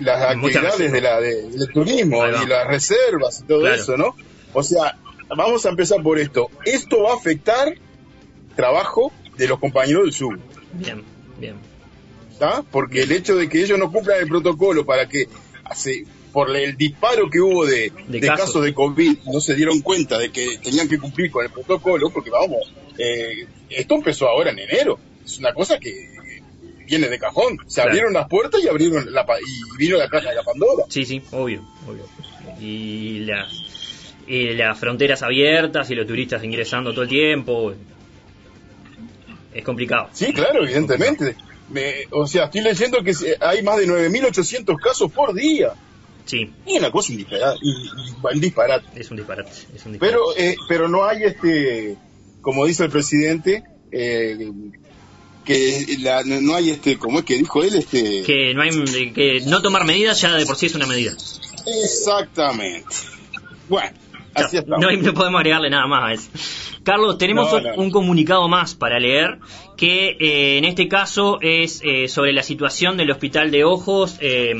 las 0.00 0.22
actividades 0.22 0.90
de 0.90 1.00
la, 1.00 1.20
de- 1.20 1.50
del 1.50 1.68
turismo 1.72 2.26
y 2.26 2.46
las 2.48 2.66
reservas 2.66 3.40
y 3.40 3.44
todo 3.44 3.60
Claro. 3.60 3.74
eso, 3.76 3.96
¿no? 3.96 4.16
O 4.52 4.62
sea, 4.62 4.98
vamos 5.36 5.64
a 5.66 5.68
empezar 5.68 6.02
por 6.02 6.18
esto. 6.18 6.48
Esto 6.64 7.02
va 7.04 7.12
a 7.12 7.16
afectar 7.16 7.74
trabajo 8.56 9.12
de 9.36 9.46
los 9.48 9.58
compañeros 9.60 10.02
del 10.04 10.12
sur, 10.12 10.38
Bien, 10.72 11.02
bien. 11.38 11.54
¿está? 12.32 12.62
Porque 12.72 13.02
el 13.02 13.12
hecho 13.12 13.36
de 13.36 13.48
que 13.48 13.62
ellos 13.62 13.78
no 13.78 13.92
cumplan 13.92 14.20
el 14.20 14.28
protocolo 14.28 14.84
para 14.84 15.08
que 15.08 15.28
hace 15.64 16.04
por 16.34 16.54
el 16.54 16.76
disparo 16.76 17.30
que 17.30 17.40
hubo 17.40 17.64
de, 17.64 17.90
De 18.08 18.18
de 18.20 18.26
casos. 18.26 18.46
casos. 18.46 18.64
de 18.64 18.74
COVID, 18.74 19.18
no 19.32 19.40
se 19.40 19.54
dieron 19.54 19.80
cuenta 19.80 20.18
de 20.18 20.30
que 20.30 20.58
tenían 20.62 20.88
que 20.88 20.98
cumplir 20.98 21.30
con 21.30 21.44
el 21.46 21.50
protocolo, 21.50 22.10
porque 22.10 22.28
vamos, 22.28 22.70
eh, 22.98 23.46
esto 23.70 23.94
empezó 23.94 24.28
ahora 24.28 24.50
en 24.50 24.58
enero. 24.58 24.98
Es 25.24 25.38
una 25.38 25.54
cosa 25.54 25.78
que 25.78 26.10
viene 26.86 27.08
de 27.08 27.18
cajón. 27.18 27.56
Se 27.66 27.76
Claro. 27.76 27.88
abrieron 27.90 28.12
las 28.12 28.28
puertas 28.28 28.60
y 28.62 28.68
abrieron 28.68 29.10
la, 29.14 29.24
y 29.40 29.78
vino 29.78 29.96
la 29.96 30.08
caja 30.10 30.28
de 30.30 30.34
la 30.34 30.42
Pandora. 30.42 30.84
Sí, 30.90 31.06
sí, 31.06 31.22
obvio, 31.30 31.64
obvio. 31.88 32.04
Y 32.60 33.20
las, 33.20 33.48
y 34.26 34.54
las 34.54 34.78
fronteras 34.78 35.22
abiertas 35.22 35.90
y 35.90 35.94
los 35.94 36.06
turistas 36.06 36.44
ingresando 36.44 36.92
todo 36.92 37.04
el 37.04 37.08
tiempo. 37.08 37.72
Es 39.54 39.64
complicado. 39.64 40.08
Sí, 40.12 40.32
claro, 40.32 40.64
evidentemente. 40.64 41.36
Me- 41.70 42.04
o 42.10 42.26
sea, 42.26 42.44
estoy 42.46 42.60
leyendo 42.60 43.02
que 43.02 43.12
hay 43.40 43.62
más 43.62 43.78
de 43.78 43.86
9.800 43.86 44.76
casos 44.80 45.10
por 45.12 45.32
día. 45.32 45.72
Sí, 46.24 46.50
Y 46.66 46.78
una 46.78 46.90
cosa 46.90 47.12
un 47.12 47.18
disparate. 47.18 47.58
un 48.32 48.40
disparate. 48.40 49.00
es 49.00 49.10
un 49.10 49.16
disparate. 49.18 49.50
Es 49.74 49.84
un 49.86 49.92
disparate. 49.92 49.98
Pero, 50.00 50.24
eh, 50.36 50.56
pero 50.68 50.88
no 50.88 51.04
hay, 51.04 51.24
este, 51.24 51.96
como 52.40 52.64
dice 52.64 52.84
el 52.84 52.90
presidente, 52.90 53.62
eh, 53.92 54.50
que 55.44 55.84
la- 56.00 56.22
no 56.24 56.54
hay, 56.54 56.70
este, 56.70 56.96
como 56.98 57.18
es 57.18 57.24
que 57.26 57.36
dijo 57.36 57.62
él, 57.62 57.74
este... 57.74 58.22
que 58.22 58.54
no 58.54 58.62
hay 58.62 58.70
que 59.12 59.42
no 59.46 59.60
tomar 59.60 59.84
medidas 59.84 60.18
ya 60.20 60.34
de 60.34 60.46
por 60.46 60.56
sí 60.56 60.66
es 60.66 60.74
una 60.74 60.86
medida. 60.86 61.12
Exactamente. 61.84 62.88
Bueno, 63.68 63.90
así. 64.34 64.58
No, 64.66 64.78
no 64.78 65.14
podemos 65.14 65.38
agregarle 65.40 65.70
nada 65.70 65.86
más 65.86 66.10
a 66.10 66.12
eso. 66.14 66.30
Carlos, 66.82 67.16
tenemos 67.18 67.50
No, 67.50 67.58
un- 67.58 67.62
no. 67.64 67.74
un 67.76 67.90
comunicado 67.90 68.48
más 68.48 68.74
para 68.74 68.98
leer 68.98 69.38
que 69.76 70.16
eh, 70.20 70.58
en 70.58 70.64
este 70.64 70.88
caso 70.88 71.38
es 71.40 71.80
eh, 71.84 72.08
sobre 72.08 72.32
la 72.32 72.42
situación 72.42 72.96
del 72.96 73.10
hospital 73.10 73.50
de 73.50 73.64
ojos 73.64 74.16
eh, 74.20 74.54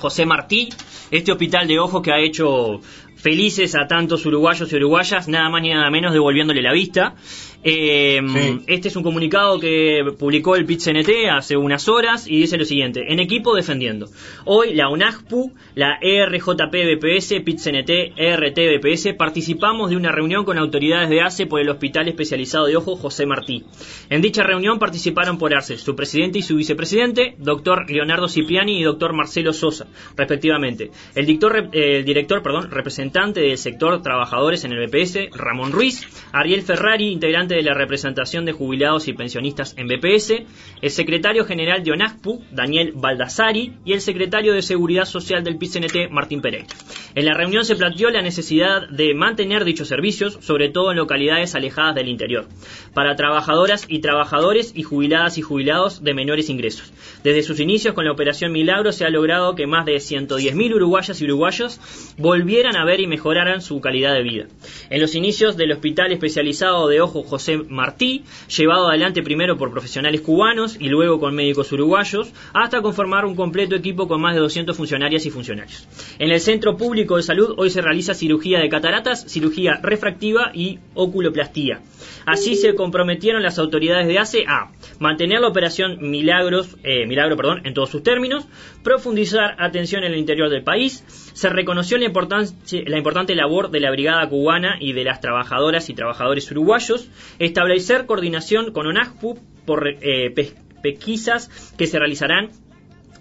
José 0.00 0.24
Martí, 0.24 0.70
este 1.10 1.30
hospital 1.30 1.68
de 1.68 1.78
ojos 1.78 2.02
que 2.02 2.10
ha 2.10 2.18
hecho 2.18 2.80
felices 3.16 3.74
a 3.74 3.86
tantos 3.86 4.24
uruguayos 4.24 4.72
y 4.72 4.76
uruguayas, 4.76 5.28
nada 5.28 5.50
más 5.50 5.60
ni 5.60 5.68
nada 5.68 5.90
menos 5.90 6.14
devolviéndole 6.14 6.62
la 6.62 6.72
vista. 6.72 7.14
Eh, 7.62 8.20
Este 8.66 8.88
es 8.88 8.96
un 8.96 9.02
comunicado 9.02 9.60
que 9.60 10.02
publicó 10.18 10.56
el 10.56 10.64
PIT-CNT 10.64 11.28
hace 11.30 11.56
unas 11.56 11.88
horas 11.88 12.26
y 12.26 12.38
dice 12.38 12.56
lo 12.56 12.64
siguiente, 12.64 13.12
en 13.12 13.20
equipo 13.20 13.54
defendiendo. 13.54 14.08
Hoy 14.44 14.74
la 14.74 14.88
UNAGPU, 14.88 15.52
la 15.74 15.98
ERJP-BPS, 16.00 17.42
PIT-CNT, 17.44 18.14
ERT-BPS 18.16 19.14
participamos 19.16 19.90
de 19.90 19.96
una 19.96 20.10
reunión 20.12 20.44
con 20.44 20.58
autoridades 20.58 21.10
de 21.10 21.20
ACE 21.20 21.46
por 21.46 21.60
el 21.60 21.68
Hospital 21.68 22.08
Especializado 22.08 22.66
de 22.66 22.76
Ojo 22.76 22.96
José 22.96 23.26
Martí. 23.26 23.64
En 24.08 24.22
dicha 24.22 24.42
reunión 24.42 24.78
participaron 24.78 25.38
por 25.38 25.54
ACE 25.54 25.76
su 25.76 25.94
presidente 25.94 26.38
y 26.38 26.42
su 26.42 26.56
vicepresidente, 26.56 27.34
doctor 27.38 27.90
Leonardo 27.90 28.28
Cipriani 28.28 28.78
y 28.78 28.84
doctor 28.84 29.12
Marcelo 29.12 29.52
Sosa, 29.52 29.86
respectivamente. 30.16 30.90
El, 31.14 31.26
dictor, 31.26 31.68
eh, 31.72 31.98
el 31.98 32.04
director, 32.04 32.42
perdón, 32.42 32.70
representante 32.70 33.40
del 33.40 33.58
sector 33.58 34.02
trabajadores 34.02 34.64
en 34.64 34.72
el 34.72 34.86
BPS, 34.86 35.30
Ramón 35.36 35.72
Ruiz, 35.72 36.06
Ariel 36.32 36.62
Ferrari, 36.62 37.08
integrante 37.10 37.49
de 37.54 37.62
la 37.62 37.74
representación 37.74 38.44
de 38.44 38.52
jubilados 38.52 39.08
y 39.08 39.12
pensionistas 39.12 39.74
en 39.76 39.88
BPS, 39.88 40.42
el 40.80 40.90
secretario 40.90 41.44
general 41.44 41.82
de 41.82 41.92
ONASPU, 41.92 42.42
Daniel 42.50 42.92
Baldassari, 42.94 43.74
y 43.84 43.92
el 43.92 44.00
secretario 44.00 44.52
de 44.54 44.62
Seguridad 44.62 45.04
Social 45.04 45.44
del 45.44 45.58
PCNT, 45.58 46.10
Martín 46.10 46.40
Pereira. 46.40 46.66
En 47.14 47.24
la 47.24 47.34
reunión 47.34 47.64
se 47.64 47.74
planteó 47.74 48.10
la 48.10 48.22
necesidad 48.22 48.88
de 48.88 49.14
mantener 49.14 49.64
dichos 49.64 49.88
servicios, 49.88 50.38
sobre 50.40 50.68
todo 50.68 50.90
en 50.90 50.96
localidades 50.96 51.54
alejadas 51.54 51.94
del 51.96 52.08
interior, 52.08 52.46
para 52.94 53.16
trabajadoras 53.16 53.84
y 53.88 53.98
trabajadores 53.98 54.72
y 54.76 54.82
jubiladas 54.82 55.36
y 55.36 55.42
jubilados 55.42 56.04
de 56.04 56.14
menores 56.14 56.48
ingresos. 56.48 56.92
Desde 57.24 57.42
sus 57.42 57.58
inicios 57.58 57.94
con 57.94 58.04
la 58.04 58.12
Operación 58.12 58.52
Milagro 58.52 58.92
se 58.92 59.04
ha 59.04 59.10
logrado 59.10 59.54
que 59.54 59.66
más 59.66 59.86
de 59.86 59.96
110.000 59.96 60.74
uruguayas 60.74 61.20
y 61.20 61.24
uruguayos 61.24 61.80
volvieran 62.16 62.76
a 62.76 62.84
ver 62.84 63.00
y 63.00 63.06
mejoraran 63.06 63.60
su 63.60 63.80
calidad 63.80 64.14
de 64.14 64.22
vida. 64.22 64.46
En 64.88 65.00
los 65.00 65.14
inicios 65.14 65.56
del 65.56 65.72
Hospital 65.72 66.12
Especializado 66.12 66.86
de 66.88 67.00
Ojo 67.00 67.22
José 67.22 67.39
Martí, 67.68 68.24
llevado 68.56 68.88
adelante 68.88 69.22
primero 69.22 69.56
por 69.56 69.70
profesionales 69.70 70.20
cubanos 70.20 70.76
y 70.78 70.88
luego 70.88 71.20
con 71.20 71.34
médicos 71.34 71.72
uruguayos, 71.72 72.32
hasta 72.52 72.82
conformar 72.82 73.24
un 73.24 73.34
completo 73.34 73.76
equipo 73.76 74.08
con 74.08 74.20
más 74.20 74.34
de 74.34 74.40
200 74.40 74.76
funcionarias 74.76 75.26
y 75.26 75.30
funcionarios. 75.30 75.88
En 76.18 76.30
el 76.30 76.40
Centro 76.40 76.76
Público 76.76 77.16
de 77.16 77.22
Salud 77.22 77.54
hoy 77.56 77.70
se 77.70 77.80
realiza 77.80 78.14
cirugía 78.14 78.60
de 78.60 78.68
cataratas, 78.68 79.24
cirugía 79.26 79.80
refractiva 79.82 80.50
y 80.54 80.78
oculoplastía. 80.94 81.80
Así 82.26 82.54
se 82.54 82.74
comprometieron 82.74 83.42
las 83.42 83.58
autoridades 83.58 84.06
de 84.06 84.18
ACE 84.18 84.44
a 84.46 84.70
mantener 84.98 85.40
la 85.40 85.48
operación 85.48 85.98
Milagros, 86.10 86.76
eh, 86.82 87.06
Milagro 87.06 87.36
perdón, 87.36 87.66
en 87.66 87.74
todos 87.74 87.90
sus 87.90 88.02
términos, 88.02 88.46
profundizar 88.82 89.56
atención 89.58 90.04
en 90.04 90.12
el 90.12 90.18
interior 90.18 90.50
del 90.50 90.62
país, 90.62 91.04
se 91.40 91.48
reconoció 91.48 91.96
la, 91.96 92.04
la 92.04 92.98
importante 92.98 93.34
labor 93.34 93.70
de 93.70 93.80
la 93.80 93.90
Brigada 93.90 94.28
Cubana 94.28 94.76
y 94.78 94.92
de 94.92 95.04
las 95.04 95.22
trabajadoras 95.22 95.88
y 95.88 95.94
trabajadores 95.94 96.50
uruguayos, 96.50 97.08
establecer 97.38 98.04
coordinación 98.04 98.72
con 98.72 98.86
ONAJPU 98.86 99.38
por 99.64 99.88
eh, 99.88 100.34
pesquisas 100.82 101.48
que 101.78 101.86
se 101.86 101.98
realizarán 101.98 102.50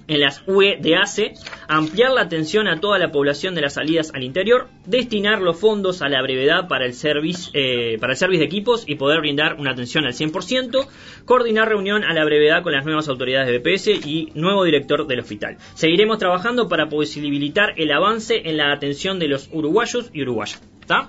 en 0.09 0.19
las 0.19 0.43
UE 0.47 0.77
de 0.81 0.97
ACE, 0.97 1.33
ampliar 1.67 2.11
la 2.11 2.21
atención 2.21 2.67
a 2.67 2.81
toda 2.81 2.99
la 2.99 3.11
población 3.11 3.55
de 3.55 3.61
las 3.61 3.75
salidas 3.75 4.11
al 4.13 4.23
interior, 4.23 4.67
destinar 4.85 5.41
los 5.41 5.57
fondos 5.57 6.01
a 6.01 6.09
la 6.09 6.21
brevedad 6.21 6.67
para 6.67 6.85
el 6.85 6.93
service, 6.93 7.51
eh, 7.53 7.97
para 7.99 8.13
el 8.13 8.17
service 8.17 8.39
de 8.39 8.45
equipos 8.45 8.83
y 8.87 8.95
poder 8.95 9.19
brindar 9.21 9.55
una 9.59 9.71
atención 9.71 10.05
al 10.05 10.13
100%, 10.13 10.87
coordinar 11.25 11.69
reunión 11.69 12.03
a 12.03 12.13
la 12.13 12.25
brevedad 12.25 12.63
con 12.63 12.73
las 12.73 12.83
nuevas 12.83 13.07
autoridades 13.07 13.47
de 13.47 13.59
BPS 13.59 14.05
y 14.07 14.31
nuevo 14.33 14.63
director 14.63 15.07
del 15.07 15.19
hospital. 15.19 15.57
Seguiremos 15.75 16.17
trabajando 16.17 16.67
para 16.67 16.89
posibilitar 16.89 17.73
el 17.77 17.91
avance 17.91 18.41
en 18.45 18.57
la 18.57 18.73
atención 18.73 19.19
de 19.19 19.27
los 19.27 19.49
uruguayos 19.53 20.09
y 20.11 20.23
uruguayas. 20.23 20.61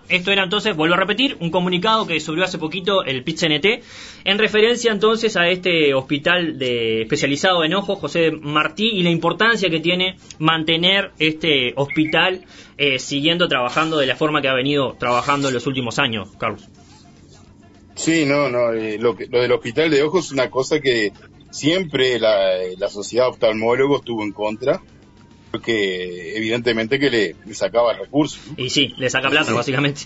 Esto 0.09 0.31
era 0.31 0.45
entonces, 0.45 0.77
vuelvo 0.77 0.95
a 0.95 0.99
repetir, 0.99 1.37
un 1.41 1.51
comunicado 1.51 2.07
que 2.07 2.21
subió 2.21 2.45
hace 2.45 2.59
poquito 2.59 3.03
el 3.05 3.25
PIT-CNT 3.25 3.83
en 4.25 4.39
referencia 4.39 4.93
entonces 4.93 5.37
a 5.37 5.49
este 5.49 5.95
hospital 5.95 6.59
de, 6.59 7.03
especializado 7.03 7.65
en 7.65 7.75
ojos, 7.75 7.99
José 7.99 8.31
Martí, 8.31 8.91
y 8.93 9.03
la 9.03 9.11
importancia 9.11 9.71
que 9.71 9.81
tiene 9.81 10.17
mantener 10.39 11.13
este 11.19 11.73
hospital 11.77 12.45
eh, 12.77 12.99
siguiendo 12.99 13.49
trabajando 13.49 13.97
de 13.97 14.07
la 14.07 14.17
forma 14.17 14.43
que 14.43 14.49
ha 14.49 14.55
venido 14.55 14.97
trabajando 14.99 15.49
en 15.49 15.55
los 15.55 15.67
últimos 15.67 15.99
años, 15.99 16.29
Carlos. 16.39 16.69
Sí, 17.95 18.25
no, 18.27 18.49
no, 18.49 18.73
eh, 18.73 18.99
lo, 18.99 19.17
que, 19.17 19.27
del 19.27 19.53
hospital 19.53 19.91
de 19.91 20.03
ojos 20.03 20.27
es 20.27 20.33
una 20.33 20.51
cosa 20.51 20.81
que 20.81 21.13
siempre 21.51 22.19
la, 22.19 22.57
la 22.79 22.89
sociedad 22.89 23.25
de 23.25 23.31
oftalmólogos 23.31 24.01
estuvo 24.01 24.23
en 24.23 24.33
contra 24.33 24.81
porque 25.51 26.37
evidentemente 26.37 26.99
que 26.99 27.11
le, 27.11 27.55
sacaba 27.55 27.95
recursos. 27.95 28.41
Y 28.57 28.71
sí, 28.71 28.95
le 28.99 29.11
saca 29.11 29.31
plata, 29.31 29.53
básicamente. 29.53 30.03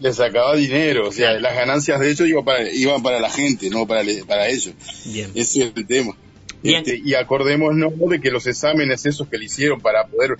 Le 0.00 0.12
sacaba 0.12 0.54
dinero, 0.54 1.08
o 1.08 1.12
sea, 1.12 1.32
las 1.40 1.54
ganancias 1.54 1.98
de 1.98 2.10
ellos 2.10 2.28
iban 2.28 2.44
para, 2.44 2.70
iban 2.72 3.02
para 3.02 3.18
la 3.18 3.30
gente, 3.30 3.68
no 3.70 3.86
para, 3.86 4.02
para 4.26 4.48
ellos. 4.48 4.74
Bien. 5.06 5.30
Ese 5.34 5.64
es 5.64 5.72
el 5.74 5.86
tema. 5.86 6.14
Este, 6.62 7.00
y 7.04 7.14
acordémonos 7.14 7.92
de 8.10 8.20
que 8.20 8.30
los 8.30 8.46
exámenes 8.46 9.06
esos 9.06 9.28
que 9.28 9.38
le 9.38 9.44
hicieron 9.44 9.80
para 9.80 10.06
poder 10.06 10.36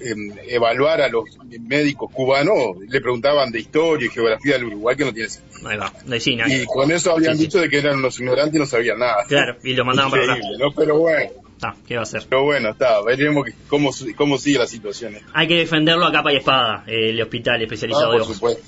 em, 0.00 0.32
evaluar 0.48 1.02
a 1.02 1.08
los 1.08 1.24
médicos 1.60 2.10
cubanos, 2.12 2.76
le 2.88 3.00
preguntaban 3.00 3.50
de 3.50 3.60
historia 3.60 4.06
y 4.06 4.10
geografía 4.10 4.54
del 4.54 4.64
Uruguay 4.64 4.96
que 4.96 5.04
no 5.04 5.12
tiene 5.12 5.28
sentido. 5.28 5.68
Ahí 5.68 5.76
va, 5.76 5.92
Y 6.48 6.64
con 6.66 6.90
eso 6.90 7.12
habían 7.12 7.36
dicho 7.36 7.60
de 7.60 7.68
que 7.68 7.78
eran 7.78 7.96
unos 7.98 8.18
ignorantes 8.18 8.54
y 8.54 8.58
no 8.58 8.66
sabían 8.66 8.98
nada. 8.98 9.24
Claro, 9.26 9.56
y 9.62 9.74
lo 9.74 9.84
mandaban 9.84 10.10
para 10.10 10.34
acá. 10.34 10.42
¿no? 10.58 10.72
Pero 10.72 10.98
bueno. 10.98 11.30
Está, 11.58 11.74
¿qué 11.88 11.96
va 11.96 12.02
a 12.02 12.04
hacer? 12.04 12.22
Pero 12.28 12.44
bueno, 12.44 12.68
está, 12.68 13.02
veremos 13.02 13.44
cómo, 13.66 13.90
cómo 14.14 14.38
sigue 14.38 14.60
la 14.60 14.68
situación. 14.68 15.16
Hay 15.34 15.48
que 15.48 15.56
defenderlo 15.56 16.06
a 16.06 16.12
capa 16.12 16.32
y 16.32 16.36
espada, 16.36 16.84
eh, 16.86 17.10
el 17.10 17.20
hospital 17.20 17.60
especializado 17.60 18.12
ah, 18.12 18.18
por 18.18 18.32
Supuesto. 18.32 18.62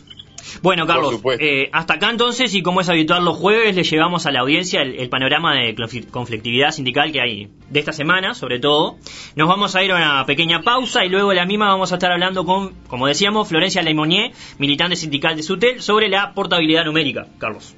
Bueno, 0.61 0.89
Carlos, 0.89 1.21
eh, 1.39 1.69
hasta 1.73 1.95
acá 1.95 2.11
entonces, 2.11 2.53
y 2.53 2.63
como 2.63 2.81
es 2.81 2.89
habitual 2.89 3.25
los 3.25 3.37
jueves, 3.37 3.77
le 3.77 3.85
llevamos 3.85 4.27
a 4.27 4.33
la 4.33 4.41
audiencia 4.41 4.83
el, 4.83 5.09
panorama 5.09 5.55
de 5.55 5.77
conflictividad 6.11 6.73
sindical 6.73 7.13
que 7.13 7.21
hay 7.21 7.49
de 7.69 7.79
esta 7.79 7.93
semana, 7.93 8.35
sobre 8.35 8.59
todo. 8.59 8.97
Nos 9.37 9.47
vamos 9.47 9.77
a 9.77 9.85
ir 9.85 9.93
a 9.93 9.95
una 9.95 10.27
pequeña 10.27 10.63
pausa 10.63 11.05
y 11.05 11.11
luego 11.11 11.29
de 11.29 11.37
la 11.37 11.47
misma 11.47 11.69
vamos 11.69 11.93
a 11.93 11.95
estar 11.95 12.11
hablando 12.11 12.45
con, 12.45 12.75
como 12.89 13.07
decíamos, 13.07 13.47
Florencia 13.47 13.83
Leimonier, 13.83 14.33
militante 14.59 14.97
sindical 14.97 15.37
de 15.37 15.45
SUTEL, 15.45 15.81
sobre 15.81 16.09
la 16.09 16.35
portabilidad 16.35 16.85
numérica, 16.85 17.29
Carlos. 17.39 17.77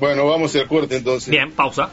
Bueno, 0.00 0.26
vamos 0.26 0.50
a 0.50 0.58
ser 0.58 0.66
corte 0.66 0.96
entonces. 0.96 1.30
Bien, 1.30 1.52
pausa. 1.52 1.92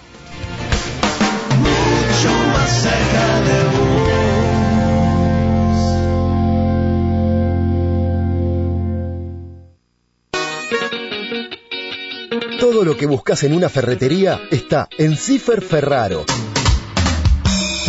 Todo 12.60 12.84
lo 12.84 12.98
que 12.98 13.06
buscas 13.06 13.44
en 13.44 13.54
una 13.54 13.68
ferretería 13.68 14.42
está 14.52 14.88
en 14.98 15.18
Cifer 15.18 15.62
Ferraro. 15.62 16.26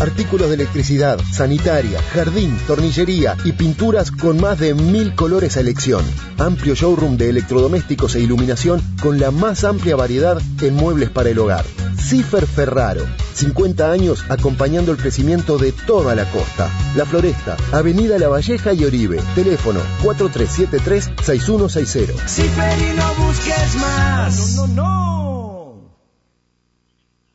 Artículos 0.00 0.48
de 0.48 0.54
electricidad, 0.54 1.20
sanitaria, 1.30 2.00
jardín, 2.14 2.56
tornillería 2.66 3.36
y 3.44 3.52
pinturas 3.52 4.10
con 4.10 4.40
más 4.40 4.58
de 4.58 4.74
mil 4.74 5.14
colores 5.14 5.56
a 5.58 5.60
elección. 5.60 6.04
Amplio 6.38 6.74
showroom 6.74 7.18
de 7.18 7.28
electrodomésticos 7.28 8.14
e 8.14 8.20
iluminación 8.20 8.80
con 9.02 9.20
la 9.20 9.30
más 9.30 9.64
amplia 9.64 9.96
variedad 9.96 10.40
en 10.62 10.74
muebles 10.74 11.10
para 11.10 11.28
el 11.28 11.38
hogar. 11.38 11.66
Cifer 12.00 12.46
Ferraro, 12.46 13.04
50 13.34 13.90
años 13.90 14.24
acompañando 14.28 14.92
el 14.92 14.98
crecimiento 14.98 15.58
de 15.58 15.72
toda 15.72 16.14
la 16.14 16.30
costa. 16.30 16.70
La 16.96 17.04
Floresta, 17.06 17.56
Avenida 17.72 18.18
La 18.18 18.28
Valleja 18.28 18.72
y 18.72 18.84
Oribe. 18.84 19.20
Teléfono 19.34 19.80
4373-6160. 20.02 22.14
Cifer 22.26 22.78
y 22.78 22.92
no 22.96 23.14
busques 23.26 23.74
más. 23.76 24.56
No, 24.56 24.66
no, 24.66 24.74
no. 24.74 25.29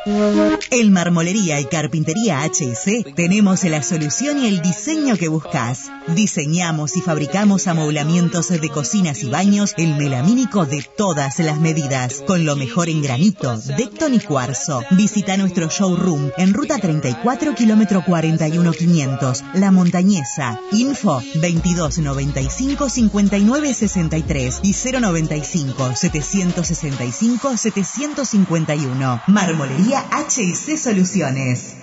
En 0.03 0.91
Marmolería 0.91 1.59
y 1.59 1.65
Carpintería 1.65 2.41
HC 2.41 3.13
tenemos 3.15 3.63
la 3.65 3.83
solución 3.83 4.39
y 4.39 4.47
el 4.47 4.61
diseño 4.61 5.15
que 5.15 5.27
buscas. 5.27 5.91
Diseñamos 6.07 6.97
y 6.97 7.01
fabricamos 7.01 7.67
amoblamientos 7.67 8.49
de 8.49 8.69
cocinas 8.69 9.21
y 9.21 9.29
baños 9.29 9.75
el 9.77 9.95
melamínico 9.95 10.65
de 10.65 10.83
todas 10.97 11.37
las 11.37 11.59
medidas, 11.59 12.23
con 12.25 12.45
lo 12.45 12.55
mejor 12.55 12.89
en 12.89 13.03
granito, 13.03 13.55
decton 13.77 14.15
y 14.15 14.19
cuarzo. 14.19 14.81
Visita 14.91 15.37
nuestro 15.37 15.67
showroom 15.69 16.31
en 16.37 16.55
ruta 16.55 16.79
34, 16.79 17.53
kilómetro 17.53 18.03
41 18.03 18.71
500, 18.71 19.43
La 19.53 19.69
Montañesa. 19.69 20.59
Info 20.71 21.21
2295 21.35 22.89
5963 22.89 24.61
y 24.63 24.73
095 24.73 25.95
765 25.95 27.57
751. 27.57 29.21
Marmolería 29.27 29.90
HC 29.95 30.77
Soluciones. 30.77 31.80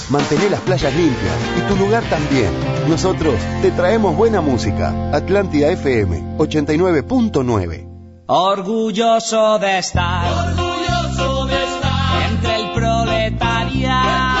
Mantener 0.09 0.51
las 0.51 0.61
playas 0.61 0.95
limpias 0.95 1.35
y 1.57 1.61
tu 1.67 1.75
lugar 1.75 2.05
también. 2.09 2.49
Nosotros 2.87 3.35
te 3.61 3.71
traemos 3.71 4.15
buena 4.15 4.39
música. 4.39 5.11
Atlántida 5.13 5.69
FM 5.69 6.37
89.9. 6.37 7.90
Orgulloso 8.33 9.59
de 9.59 9.79
estar, 9.79 10.23
orgulloso 10.31 11.45
de 11.47 11.63
estar 11.65 12.31
entre 12.31 12.55
el 12.55 12.71
proletariado. 12.71 14.40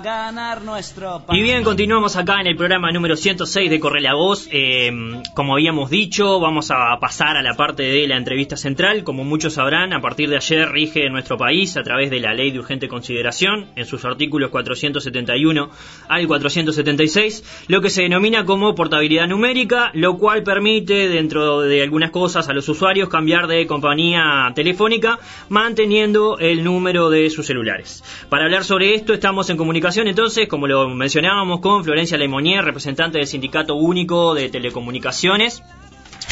Ganar 0.00 0.62
nuestro 0.62 1.22
pan. 1.24 1.36
Y 1.36 1.42
bien, 1.42 1.62
continuamos 1.62 2.16
acá 2.16 2.40
en 2.40 2.48
el 2.48 2.56
programa 2.56 2.90
número 2.90 3.16
106 3.16 3.70
de 3.70 3.78
Corre 3.78 4.00
la 4.00 4.14
Voz. 4.14 4.48
Eh, 4.50 4.90
como 5.34 5.54
habíamos 5.54 5.90
dicho, 5.90 6.40
vamos 6.40 6.70
a 6.70 6.98
pasar 7.00 7.36
a 7.36 7.42
la 7.42 7.54
parte 7.54 7.84
de 7.84 8.06
la 8.08 8.16
entrevista 8.16 8.56
central. 8.56 9.04
Como 9.04 9.24
muchos 9.24 9.54
sabrán, 9.54 9.92
a 9.92 10.00
partir 10.00 10.28
de 10.28 10.36
ayer 10.36 10.68
rige 10.68 11.06
en 11.06 11.12
nuestro 11.12 11.36
país, 11.36 11.76
a 11.76 11.82
través 11.82 12.10
de 12.10 12.18
la 12.18 12.34
Ley 12.34 12.50
de 12.50 12.58
Urgente 12.58 12.88
Consideración, 12.88 13.66
en 13.76 13.86
sus 13.86 14.04
artículos 14.04 14.50
471 14.50 15.70
al 16.08 16.26
476, 16.26 17.66
lo 17.68 17.80
que 17.80 17.90
se 17.90 18.02
denomina 18.02 18.44
como 18.44 18.74
portabilidad 18.74 19.28
numérica, 19.28 19.90
lo 19.94 20.18
cual 20.18 20.42
permite, 20.42 21.08
dentro 21.08 21.60
de 21.60 21.82
algunas 21.82 22.10
cosas, 22.10 22.48
a 22.48 22.52
los 22.52 22.68
usuarios 22.68 23.08
cambiar 23.08 23.46
de 23.46 23.66
compañía 23.68 24.50
telefónica, 24.54 25.20
manteniendo 25.48 26.38
el 26.38 26.64
número 26.64 27.10
de 27.10 27.30
sus 27.30 27.46
celulares. 27.46 28.02
Para 28.28 28.44
hablar 28.44 28.64
sobre 28.64 28.94
esto, 28.94 29.14
estamos 29.14 29.50
en 29.50 29.56
comunicación 29.56 29.83
entonces, 29.86 30.48
como 30.48 30.66
lo 30.66 30.88
mencionábamos, 30.88 31.60
con 31.60 31.84
Florencia 31.84 32.16
Lemonnier, 32.16 32.64
representante 32.64 33.18
del 33.18 33.26
Sindicato 33.26 33.74
Único 33.74 34.34
de 34.34 34.48
Telecomunicaciones, 34.48 35.62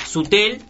SUTEL, 0.07 0.63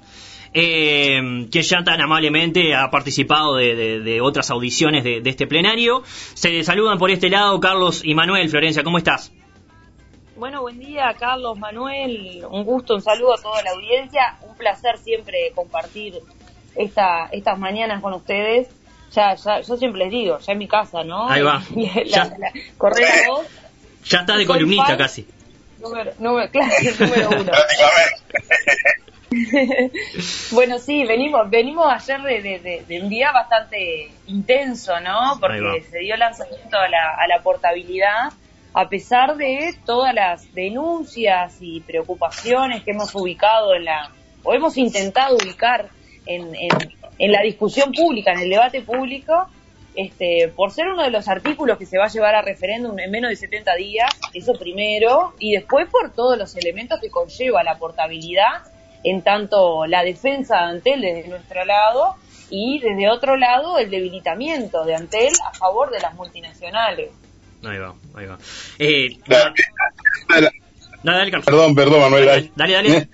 eh, 0.53 1.47
que 1.51 1.63
ya 1.63 1.85
tan 1.85 2.01
amablemente 2.01 2.75
ha 2.75 2.91
participado 2.91 3.55
de, 3.55 4.21
otras 4.21 4.51
audiciones 4.51 5.05
de, 5.05 5.23
este 5.25 5.47
plenario. 5.47 6.03
Se 6.05 6.65
saludan 6.65 6.99
por 6.99 7.13
este 7.13 7.31
lado 7.31 7.61
Carlos 7.61 8.03
y 8.05 8.15
Manuel. 8.15 8.49
Florencia, 8.49 8.83
¿cómo 8.83 8.99
estás? 8.99 9.33
Bueno, 10.37 10.63
buen 10.63 10.81
día, 10.81 11.15
Carlos, 11.17 11.57
Manuel. 11.57 12.45
Un 12.51 12.65
gusto, 12.65 12.95
un 12.95 13.01
saludo 13.01 13.35
a 13.35 13.41
toda 13.41 13.63
la 13.63 13.71
audiencia. 13.71 14.39
Un 14.43 14.57
placer 14.57 14.99
siempre 14.99 15.53
compartir 15.55 16.15
esta, 16.75 17.27
estas 17.27 17.59
mañanas 17.61 18.03
con 18.03 18.13
ustedes. 18.13 18.69
Ya, 19.15 19.35
ya, 19.35 19.61
yo 19.61 19.77
siempre 19.77 20.01
les 20.05 20.11
digo, 20.11 20.39
ya 20.39 20.53
en 20.53 20.59
mi 20.59 20.67
casa, 20.69 21.05
¿no? 21.05 21.29
Ahí 21.29 21.43
va. 21.43 21.63
La, 21.75 22.05
Ya. 22.05 22.25
la- 22.39 22.53
correr 22.79 23.09
voz. 23.29 23.47
Ya 24.05 24.21
estás 24.21 24.39
de 24.39 24.47
columnista 24.47 24.87
fan. 24.87 24.97
casi. 24.99 25.27
Número, 25.81 26.13
número, 26.19 26.51
claro, 26.51 26.73
número 27.01 27.29
uno. 27.41 27.53
bueno, 30.53 30.79
sí, 30.79 31.05
venimos, 31.05 31.49
venimos 31.51 31.87
ayer 31.91 32.21
de, 32.23 32.43
de- 32.43 32.59
de- 32.59 32.85
de 32.87 33.01
un 33.03 33.09
día 33.09 33.33
bastante 33.33 34.11
intenso, 34.27 34.99
¿no? 35.01 35.39
Porque 35.41 35.83
se 35.91 35.99
dio 36.01 36.17
lanzamiento 36.17 36.77
a 36.77 36.89
la, 36.89 37.15
a 37.19 37.27
la 37.27 37.43
portabilidad, 37.43 38.33
a 38.75 38.89
pesar 38.89 39.37
de 39.37 39.75
todas 39.87 40.15
las 40.15 40.53
denuncias 40.55 41.57
y 41.61 41.81
preocupaciones 41.81 42.83
que 42.85 42.91
hemos 42.93 43.15
ubicado 43.15 43.75
en 43.75 43.85
la, 43.87 44.11
o 44.43 44.55
hemos 44.55 44.77
intentado 44.77 45.37
ubicar 45.37 45.89
en, 46.27 46.55
en- 46.55 46.93
en 47.23 47.31
la 47.31 47.41
discusión 47.41 47.93
pública, 47.93 48.33
en 48.33 48.41
el 48.41 48.51
debate 48.51 48.83
público, 48.83 49.47
este, 49.95 50.53
por 50.57 50.73
ser 50.73 50.89
uno 50.89 51.05
de 51.05 51.11
los 51.11 51.29
artículos 51.29 51.79
que 51.79 51.87
se 51.87 51.97
va 51.97 52.07
a 52.07 52.09
llevar 52.09 52.35
a 52.35 52.43
referéndum 52.43 52.99
en 52.99 53.13
menos 53.13 53.31
de 53.31 53.37
70 53.37 53.77
días, 53.77 54.11
eso 54.35 54.55
primero, 54.55 55.33
y 55.39 55.53
después 55.53 55.89
por 55.89 56.13
todos 56.13 56.37
los 56.37 56.57
elementos 56.57 56.99
que 57.01 57.11
conlleva 57.11 57.63
la 57.63 57.79
portabilidad, 57.79 58.65
en 59.05 59.23
tanto 59.23 59.87
la 59.87 60.03
defensa 60.03 60.57
de 60.57 60.63
Antel 60.63 61.01
desde 61.01 61.29
nuestro 61.29 61.65
lado 61.65 62.17
y 62.51 62.81
desde 62.81 63.09
otro 63.09 63.37
lado 63.37 63.79
el 63.79 63.89
debilitamiento 63.89 64.85
de 64.85 64.97
Antel 64.97 65.33
a 65.49 65.55
favor 65.55 65.93
de 65.93 66.01
las 66.01 66.15
multinacionales. 66.15 67.13
Ahí 67.65 67.79
va, 67.79 67.95
ahí 68.17 68.27
va. 68.27 68.39
Eh, 68.81 69.19
Perdón, 71.45 71.77
perdón, 71.77 72.01
Manuel. 72.01 72.51
Dale, 72.57 72.73
dale. 72.73 72.97
¿Eh? 72.97 73.09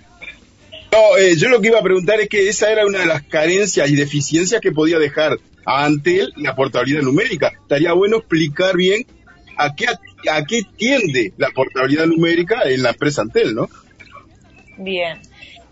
No, 0.91 1.17
eh, 1.17 1.35
yo 1.37 1.49
lo 1.49 1.61
que 1.61 1.67
iba 1.67 1.79
a 1.79 1.83
preguntar 1.83 2.19
es 2.19 2.29
que 2.29 2.49
esa 2.49 2.71
era 2.71 2.85
una 2.85 2.99
de 2.99 3.05
las 3.05 3.21
carencias 3.23 3.89
y 3.89 3.95
deficiencias 3.95 4.59
que 4.59 4.71
podía 4.71 4.97
dejar 4.97 5.37
a 5.65 5.85
Antel 5.85 6.33
la 6.35 6.55
portabilidad 6.55 7.03
numérica. 7.03 7.51
Estaría 7.61 7.93
bueno 7.93 8.17
explicar 8.17 8.75
bien 8.75 9.05
a 9.55 9.75
qué, 9.75 9.85
a 9.85 10.45
qué 10.45 10.61
tiende 10.77 11.33
la 11.37 11.49
portabilidad 11.49 12.07
numérica 12.07 12.61
en 12.63 12.81
la 12.81 12.89
empresa 12.89 13.21
Antel, 13.21 13.53
¿no? 13.53 13.67
Bien. 14.77 15.21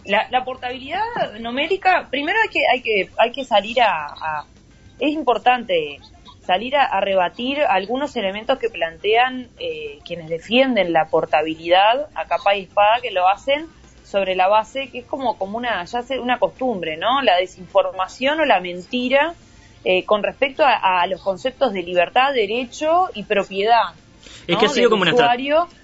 La, 0.06 0.28
la 0.30 0.46
portabilidad 0.46 1.02
numérica, 1.40 2.08
primero 2.12 2.38
hay 2.42 2.50
que, 2.50 2.60
hay 2.72 2.82
que, 2.82 3.10
hay 3.18 3.32
que 3.32 3.44
salir 3.44 3.82
a, 3.82 4.46
es 5.00 5.12
importante 5.12 6.00
salir 6.46 6.78
a, 6.78 7.02
rebatir 7.02 7.60
algunos 7.62 8.16
elementos 8.16 8.58
que 8.58 8.70
plantean 8.70 9.50
eh, 9.60 10.00
quienes 10.06 10.30
defienden 10.30 10.94
la 10.94 11.10
portabilidad 11.10 12.08
a 12.16 12.26
capa 12.26 12.56
y 12.56 12.64
espada 12.64 13.02
que 13.02 13.12
lo 13.12 13.28
hacen 13.28 13.68
sobre 14.10 14.36
la 14.36 14.48
base 14.48 14.90
que 14.90 15.00
es 15.00 15.06
como, 15.06 15.38
como 15.38 15.58
una, 15.58 15.84
ya 15.84 16.02
sé, 16.02 16.20
una 16.20 16.40
costumbre, 16.40 16.98
¿no? 16.98 17.22
La 17.22 17.38
desinformación 17.38 18.40
o 18.40 18.46
la 18.46 18.60
mentira 18.60 19.34
eh, 19.84 20.06
con 20.06 20.24
respecto 20.24 20.64
a, 20.66 21.06
los 21.08 21.22
conceptos 21.22 21.74
de 21.74 21.84
libertad, 21.84 22.34
derecho 22.34 23.10
y 23.14 23.24
propiedad. 23.24 23.94
Es 24.48 24.58
que 24.58 24.66
ha 24.66 24.70
sido, 24.70 24.90
como 24.90 25.02
una, 25.02 25.12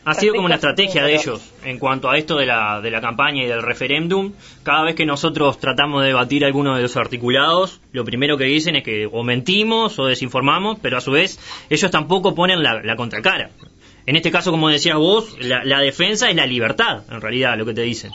ha 0.06 0.14
sido 0.14 0.34
como 0.34 0.46
una 0.46 0.56
estrategia 0.56 1.04
de 1.04 1.16
ellos 1.16 1.54
en 1.66 1.80
cuanto 1.80 2.10
a 2.10 2.18
esto 2.18 2.38
de 2.38 2.46
la, 2.46 2.80
de 2.82 2.92
la 2.92 3.02
campaña 3.02 3.44
y 3.44 3.48
del 3.48 3.62
referéndum. 3.62 4.32
Cada 4.64 4.84
vez 4.84 4.96
que 4.96 5.06
nosotros 5.06 5.60
tratamos 5.60 6.02
de 6.02 6.08
debatir 6.08 6.46
alguno 6.46 6.76
de 6.76 6.82
los 6.82 6.96
articulados, 6.96 7.82
lo 7.92 8.06
primero 8.06 8.38
que 8.38 8.46
dicen 8.46 8.78
es 8.78 8.84
que 8.84 9.08
o 9.12 9.24
mentimos 9.24 10.00
o 10.00 10.06
desinformamos, 10.06 10.80
pero 10.82 10.98
a 10.98 11.02
su 11.02 11.12
vez 11.12 11.40
ellos 11.70 11.92
tampoco 11.92 12.34
ponen 12.34 12.64
la, 12.64 12.82
la 12.82 12.96
contracara. 12.96 13.50
En 14.06 14.16
este 14.16 14.32
caso, 14.32 14.52
como 14.52 14.70
decías 14.70 14.98
vos, 14.98 15.38
la, 15.40 15.80
defensa 15.80 16.30
es 16.30 16.36
la 16.36 16.46
libertad, 16.46 17.04
en 17.10 17.22
realidad, 17.22 17.58
lo 17.58 17.66
que 17.66 17.74
te 17.74 17.82
dicen. 17.82 18.12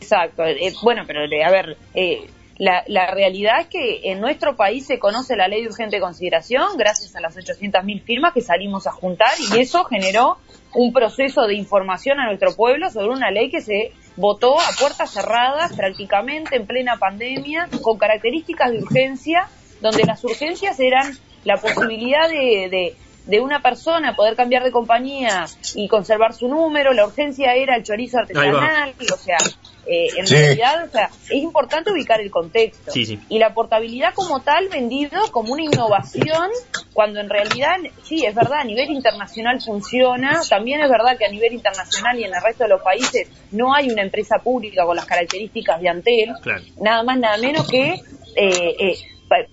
Exacto. 0.00 0.44
Eh, 0.44 0.72
bueno, 0.82 1.04
pero 1.06 1.20
a 1.20 1.50
ver, 1.50 1.78
eh, 1.94 2.26
la, 2.58 2.84
la, 2.86 3.10
realidad 3.10 3.60
es 3.60 3.66
que 3.68 4.00
en 4.10 4.20
nuestro 4.20 4.54
país 4.54 4.86
se 4.86 4.98
conoce 4.98 5.34
la 5.34 5.48
ley 5.48 5.62
de 5.62 5.68
urgente 5.68 5.98
consideración 5.98 6.76
gracias 6.76 7.16
a 7.16 7.20
las 7.20 7.36
800.000 7.36 8.02
firmas 8.02 8.34
que 8.34 8.42
salimos 8.42 8.86
a 8.86 8.92
juntar 8.92 9.32
y 9.50 9.58
eso 9.58 9.84
generó 9.84 10.36
un 10.74 10.92
proceso 10.92 11.46
de 11.46 11.54
información 11.54 12.20
a 12.20 12.26
nuestro 12.26 12.54
pueblo 12.54 12.90
sobre 12.90 13.08
una 13.08 13.30
ley 13.30 13.50
que 13.50 13.62
se 13.62 13.92
votó 14.16 14.60
a 14.60 14.70
puertas 14.78 15.10
cerradas 15.10 15.72
prácticamente 15.72 16.56
en 16.56 16.66
plena 16.66 16.96
pandemia 16.98 17.68
con 17.80 17.96
características 17.96 18.72
de 18.72 18.78
urgencia 18.78 19.48
donde 19.80 20.04
las 20.04 20.22
urgencias 20.22 20.78
eran 20.78 21.16
la 21.44 21.56
posibilidad 21.56 22.28
de, 22.28 22.68
de 22.70 22.96
una 23.40 23.60
persona 23.60 24.14
poder 24.14 24.36
cambiar 24.36 24.64
de 24.64 24.70
compañía 24.70 25.46
y 25.74 25.88
conservar 25.88 26.34
su 26.34 26.48
número, 26.48 26.92
la 26.92 27.06
urgencia 27.06 27.54
era 27.54 27.76
el 27.76 27.82
chorizo 27.82 28.18
artesanal, 28.18 28.94
o 29.00 29.16
sea, 29.16 29.38
eh, 29.86 30.08
en 30.16 30.26
realidad, 30.26 30.84
o 30.84 30.90
sea, 30.90 31.10
es 31.24 31.42
importante 31.42 31.92
ubicar 31.92 32.20
el 32.20 32.30
contexto. 32.30 32.92
Y 32.94 33.38
la 33.38 33.54
portabilidad 33.54 34.14
como 34.14 34.40
tal 34.40 34.68
vendido 34.68 35.20
como 35.30 35.52
una 35.52 35.62
innovación, 35.62 36.50
cuando 36.92 37.20
en 37.20 37.28
realidad, 37.28 37.76
sí, 38.02 38.24
es 38.24 38.34
verdad, 38.34 38.60
a 38.60 38.64
nivel 38.64 38.90
internacional 38.90 39.60
funciona, 39.60 40.40
también 40.48 40.80
es 40.80 40.90
verdad 40.90 41.16
que 41.18 41.26
a 41.26 41.30
nivel 41.30 41.52
internacional 41.54 42.18
y 42.18 42.24
en 42.24 42.34
el 42.34 42.42
resto 42.42 42.64
de 42.64 42.70
los 42.70 42.82
países 42.82 43.28
no 43.50 43.74
hay 43.74 43.90
una 43.90 44.02
empresa 44.02 44.38
pública 44.38 44.84
con 44.84 44.96
las 44.96 45.06
características 45.06 45.80
de 45.80 45.88
Antel, 45.88 46.32
nada 46.80 47.02
más, 47.02 47.18
nada 47.18 47.36
menos 47.38 47.68
que... 47.68 48.00
Eh, 48.36 48.76
eh, 48.80 48.96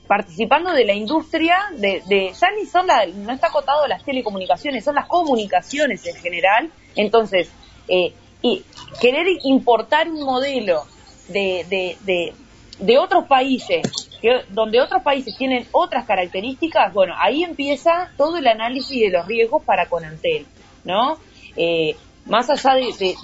participando 0.08 0.74
de 0.74 0.86
la 0.86 0.94
industria 0.94 1.58
de, 1.78 2.04
de 2.08 2.34
ya 2.40 2.52
ni 2.52 2.66
son 2.66 2.88
la, 2.88 3.06
no 3.06 3.32
está 3.32 3.48
acotado 3.48 3.88
las 3.88 4.04
telecomunicaciones, 4.04 4.84
son 4.84 4.96
las 4.96 5.08
comunicaciones 5.08 6.06
en 6.06 6.16
general. 6.16 6.70
Entonces, 6.96 7.50
eh, 7.88 8.14
y 8.42 8.64
querer 9.00 9.28
importar 9.44 10.10
un 10.10 10.24
modelo 10.24 10.84
de, 11.28 11.66
de, 11.70 12.34
de, 12.80 12.98
otros 12.98 13.26
países, 13.28 13.84
donde 14.50 14.82
otros 14.82 15.04
países 15.04 15.38
tienen 15.38 15.68
otras 15.72 16.06
características, 16.06 16.94
bueno, 16.94 17.14
ahí 17.18 17.44
empieza 17.44 18.12
todo 18.18 18.38
el 18.38 18.48
análisis 18.48 19.00
de 19.00 19.10
los 19.10 19.28
riesgos 19.28 19.64
para 19.64 19.88
Conantel, 19.88 20.46
¿no? 20.84 21.18
Eh, 21.56 21.96
más 22.26 22.50
allá 22.50 22.76
de, 22.76 23.16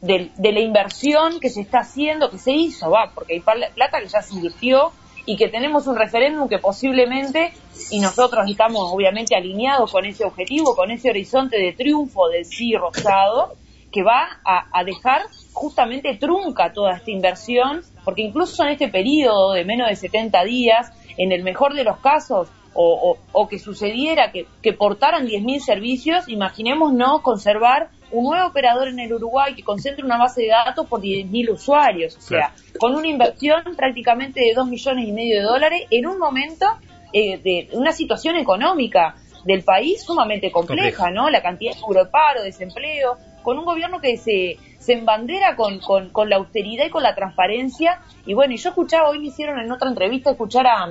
de, 0.00 0.30
de, 0.36 0.52
la 0.52 0.60
inversión 0.60 1.40
que 1.40 1.48
se 1.48 1.60
está 1.60 1.80
haciendo, 1.80 2.30
que 2.30 2.38
se 2.38 2.52
hizo, 2.52 2.90
va, 2.90 3.10
porque 3.14 3.34
hay 3.34 3.40
plata 3.40 4.00
que 4.00 4.08
ya 4.08 4.22
se 4.22 4.34
invirtió, 4.34 4.92
y 5.26 5.36
que 5.36 5.48
tenemos 5.48 5.88
un 5.88 5.96
referéndum 5.96 6.48
que 6.48 6.58
posiblemente, 6.58 7.52
y 7.90 7.98
nosotros 7.98 8.48
estamos 8.48 8.90
obviamente 8.92 9.34
alineados 9.34 9.90
con 9.90 10.06
ese 10.06 10.24
objetivo, 10.24 10.76
con 10.76 10.92
ese 10.92 11.10
horizonte 11.10 11.58
de 11.58 11.72
triunfo 11.72 12.28
del 12.28 12.44
sí 12.44 12.74
rosado, 12.76 13.54
que 13.92 14.02
va 14.02 14.40
a, 14.44 14.84
dejar 14.84 15.22
justamente 15.52 16.16
trunca 16.16 16.72
toda 16.72 16.96
esta 16.96 17.10
inversión, 17.10 17.82
porque 18.04 18.22
incluso 18.22 18.62
en 18.62 18.70
este 18.70 18.88
periodo 18.88 19.52
de 19.52 19.64
menos 19.64 19.88
de 19.88 19.96
70 19.96 20.44
días, 20.44 20.92
en 21.16 21.32
el 21.32 21.42
mejor 21.42 21.74
de 21.74 21.84
los 21.84 21.98
casos, 21.98 22.48
o, 22.78 23.16
o, 23.32 23.48
que 23.48 23.58
sucediera 23.58 24.32
que, 24.32 24.46
que 24.62 24.74
portaran 24.74 25.26
10.000 25.26 25.60
servicios, 25.60 26.28
imaginemos 26.28 26.92
no 26.92 27.22
conservar 27.22 27.88
un 28.10 28.24
nuevo 28.24 28.46
operador 28.48 28.88
en 28.88 28.98
el 29.00 29.12
Uruguay 29.12 29.54
que 29.54 29.62
concentre 29.62 30.04
una 30.04 30.16
base 30.16 30.42
de 30.42 30.48
datos 30.48 30.86
por 30.86 31.00
10.000 31.00 31.50
usuarios, 31.50 32.16
o 32.16 32.20
sea, 32.20 32.52
con 32.78 32.94
una 32.94 33.08
inversión 33.08 33.62
prácticamente 33.76 34.40
de 34.40 34.54
2 34.54 34.68
millones 34.68 35.08
y 35.08 35.12
medio 35.12 35.36
de 35.36 35.42
dólares 35.42 35.82
en 35.90 36.06
un 36.06 36.18
momento 36.18 36.66
eh, 37.12 37.38
de 37.38 37.68
una 37.72 37.92
situación 37.92 38.36
económica 38.36 39.16
del 39.44 39.62
país 39.62 40.02
sumamente 40.02 40.50
compleja, 40.50 41.10
¿no? 41.10 41.30
La 41.30 41.40
cantidad 41.40 41.72
de 41.72 42.06
paro, 42.06 42.42
desempleo, 42.42 43.16
con 43.42 43.58
un 43.58 43.64
gobierno 43.64 44.00
que 44.00 44.16
se, 44.16 44.58
se 44.80 44.92
embandera 44.92 45.54
con, 45.54 45.78
con, 45.78 46.10
con, 46.10 46.28
la 46.28 46.36
austeridad 46.36 46.86
y 46.86 46.90
con 46.90 47.04
la 47.04 47.14
transparencia. 47.14 48.00
Y 48.26 48.34
bueno, 48.34 48.54
y 48.54 48.56
yo 48.56 48.70
escuchaba, 48.70 49.08
hoy 49.08 49.20
me 49.20 49.28
hicieron 49.28 49.60
en 49.60 49.70
otra 49.70 49.88
entrevista 49.88 50.32
escuchar 50.32 50.66
a, 50.66 50.88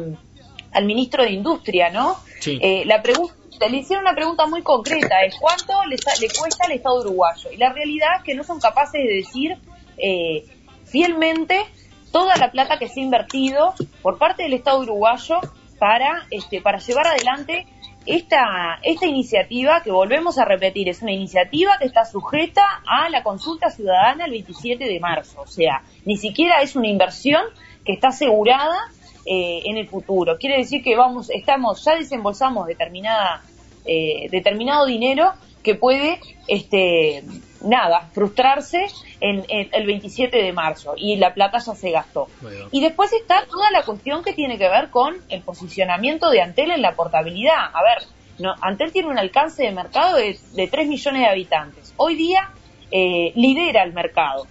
al 0.71 0.86
ministro 0.86 1.23
de 1.23 1.32
Industria, 1.32 1.89
¿no? 1.89 2.17
Eh, 2.45 2.84
la 2.86 3.01
pregunta 3.01 3.34
le 3.60 3.78
hicieron 3.78 4.06
una 4.06 4.15
pregunta 4.15 4.46
muy 4.48 4.62
concreta, 4.62 5.24
es 5.24 5.36
cuánto 5.39 5.74
le, 5.86 5.98
cuesta 5.98 6.65
al 6.65 6.72
Estado 6.72 7.00
uruguayo. 7.00 7.52
Y 7.52 7.58
la 7.58 7.72
realidad 7.74 8.10
es 8.18 8.24
que 8.24 8.36
no 8.36 8.44
son 8.44 8.60
capaces 8.60 9.04
de 9.04 9.15
decir 9.15 9.58
eh, 9.98 10.46
fielmente 10.86 11.65
toda 12.12 12.36
la 12.38 12.52
plata 12.52 12.78
que 12.78 12.88
se 12.88 13.00
ha 13.00 13.04
invertido 13.04 13.74
por 14.02 14.18
parte 14.18 14.44
del 14.44 14.54
Estado 14.54 14.80
uruguayo 14.80 15.39
para, 15.80 16.28
este, 16.32 16.62
para 16.62 16.80
llevar 16.80 17.08
adelante 17.08 17.68
esta, 18.06 18.80
esta 18.84 19.06
iniciativa 19.08 19.82
que 19.82 19.91
volvemos 19.91 20.38
a 20.38 20.46
repetir, 20.46 20.89
es 20.89 21.02
una 21.02 21.12
iniciativa 21.12 21.78
que 21.80 21.86
está 21.86 22.06
sujeta 22.06 22.63
a 22.86 23.10
la 23.10 23.24
consulta 23.24 23.70
ciudadana 23.72 24.26
el 24.26 24.32
27 24.32 24.86
de 24.86 25.00
marzo. 25.00 25.41
O 25.41 25.48
sea, 25.48 25.82
ni 26.06 26.18
siquiera 26.18 26.62
es 26.62 26.76
una 26.76 26.88
inversión 26.88 27.41
que 27.84 27.94
está 27.94 28.10
asegurada 28.10 28.78
eh, 29.25 29.61
en 29.65 29.77
el 29.77 29.88
futuro. 29.88 30.38
Quiere 30.38 30.57
decir 30.57 30.83
que 30.83 30.95
vamos, 30.95 31.29
estamos, 31.29 31.83
ya 31.83 31.95
desembolsamos 31.95 32.67
determinada, 32.67 33.43
eh, 33.85 34.27
determinado 34.29 34.85
dinero 34.85 35.33
que 35.63 35.75
puede, 35.75 36.19
este, 36.47 37.23
nada, 37.61 38.09
frustrarse 38.13 38.85
en, 39.19 39.43
el 39.49 39.85
27 39.88 40.38
de 40.38 40.53
marzo 40.53 40.93
y 40.95 41.15
la 41.15 41.33
plata 41.33 41.57
ya 41.57 41.73
se 41.73 41.89
gastó. 41.89 42.27
Y 42.71 42.81
después 42.81 43.11
está 43.13 43.45
toda 43.49 43.71
la 43.71 43.81
cuestión 43.81 44.23
que 44.23 44.33
tiene 44.33 44.59
que 44.59 44.69
ver 44.69 44.91
con 44.91 45.15
el 45.29 45.41
posicionamiento 45.41 46.29
de 46.29 46.41
Antel 46.41 46.69
en 46.69 46.83
la 46.83 46.95
portabilidad. 46.95 47.71
A 47.73 47.81
ver, 47.81 48.07
no, 48.38 48.53
Antel 48.61 48.91
tiene 48.91 49.09
un 49.09 49.17
alcance 49.17 49.63
de 49.63 49.71
mercado 49.71 50.17
de, 50.17 50.38
de 50.53 50.67
3 50.67 50.88
millones 50.88 51.21
de 51.21 51.27
habitantes. 51.27 51.93
Hoy 51.97 52.15
día 52.15 52.51
eh, 52.91 53.31
lidera 53.35 53.83
el 53.83 53.93
mercado. 53.93 54.45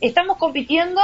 Estamos 0.00 0.36
compitiendo 0.36 1.00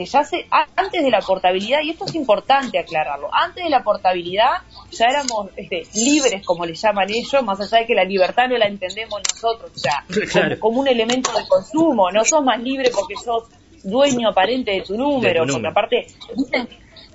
que 0.00 0.06
ya 0.06 0.24
se, 0.24 0.46
antes 0.76 1.02
de 1.02 1.10
la 1.10 1.20
portabilidad, 1.20 1.80
y 1.82 1.90
esto 1.90 2.06
es 2.06 2.14
importante 2.14 2.78
aclararlo, 2.78 3.28
antes 3.34 3.64
de 3.64 3.68
la 3.68 3.82
portabilidad 3.82 4.62
ya 4.90 5.04
éramos 5.04 5.48
este, 5.58 5.82
libres, 5.94 6.42
como 6.42 6.64
le 6.64 6.72
llaman 6.72 7.10
ellos, 7.10 7.42
más 7.44 7.60
allá 7.60 7.80
de 7.80 7.86
que 7.86 7.94
la 7.94 8.04
libertad 8.04 8.48
no 8.48 8.56
la 8.56 8.66
entendemos 8.66 9.20
nosotros, 9.30 9.70
o 9.74 9.78
sea, 9.78 10.56
como, 10.58 10.80
un 10.80 10.88
elemento 10.88 11.30
de 11.36 11.46
consumo, 11.46 12.10
no 12.10 12.24
sos 12.24 12.42
más 12.42 12.62
libre 12.62 12.90
porque 12.94 13.14
sos 13.22 13.44
dueño 13.84 14.30
aparente 14.30 14.70
de 14.70 14.80
tu 14.80 14.96
número, 14.96 15.44
porque 15.46 15.68
aparte 15.68 16.06
dicen, 16.34 16.68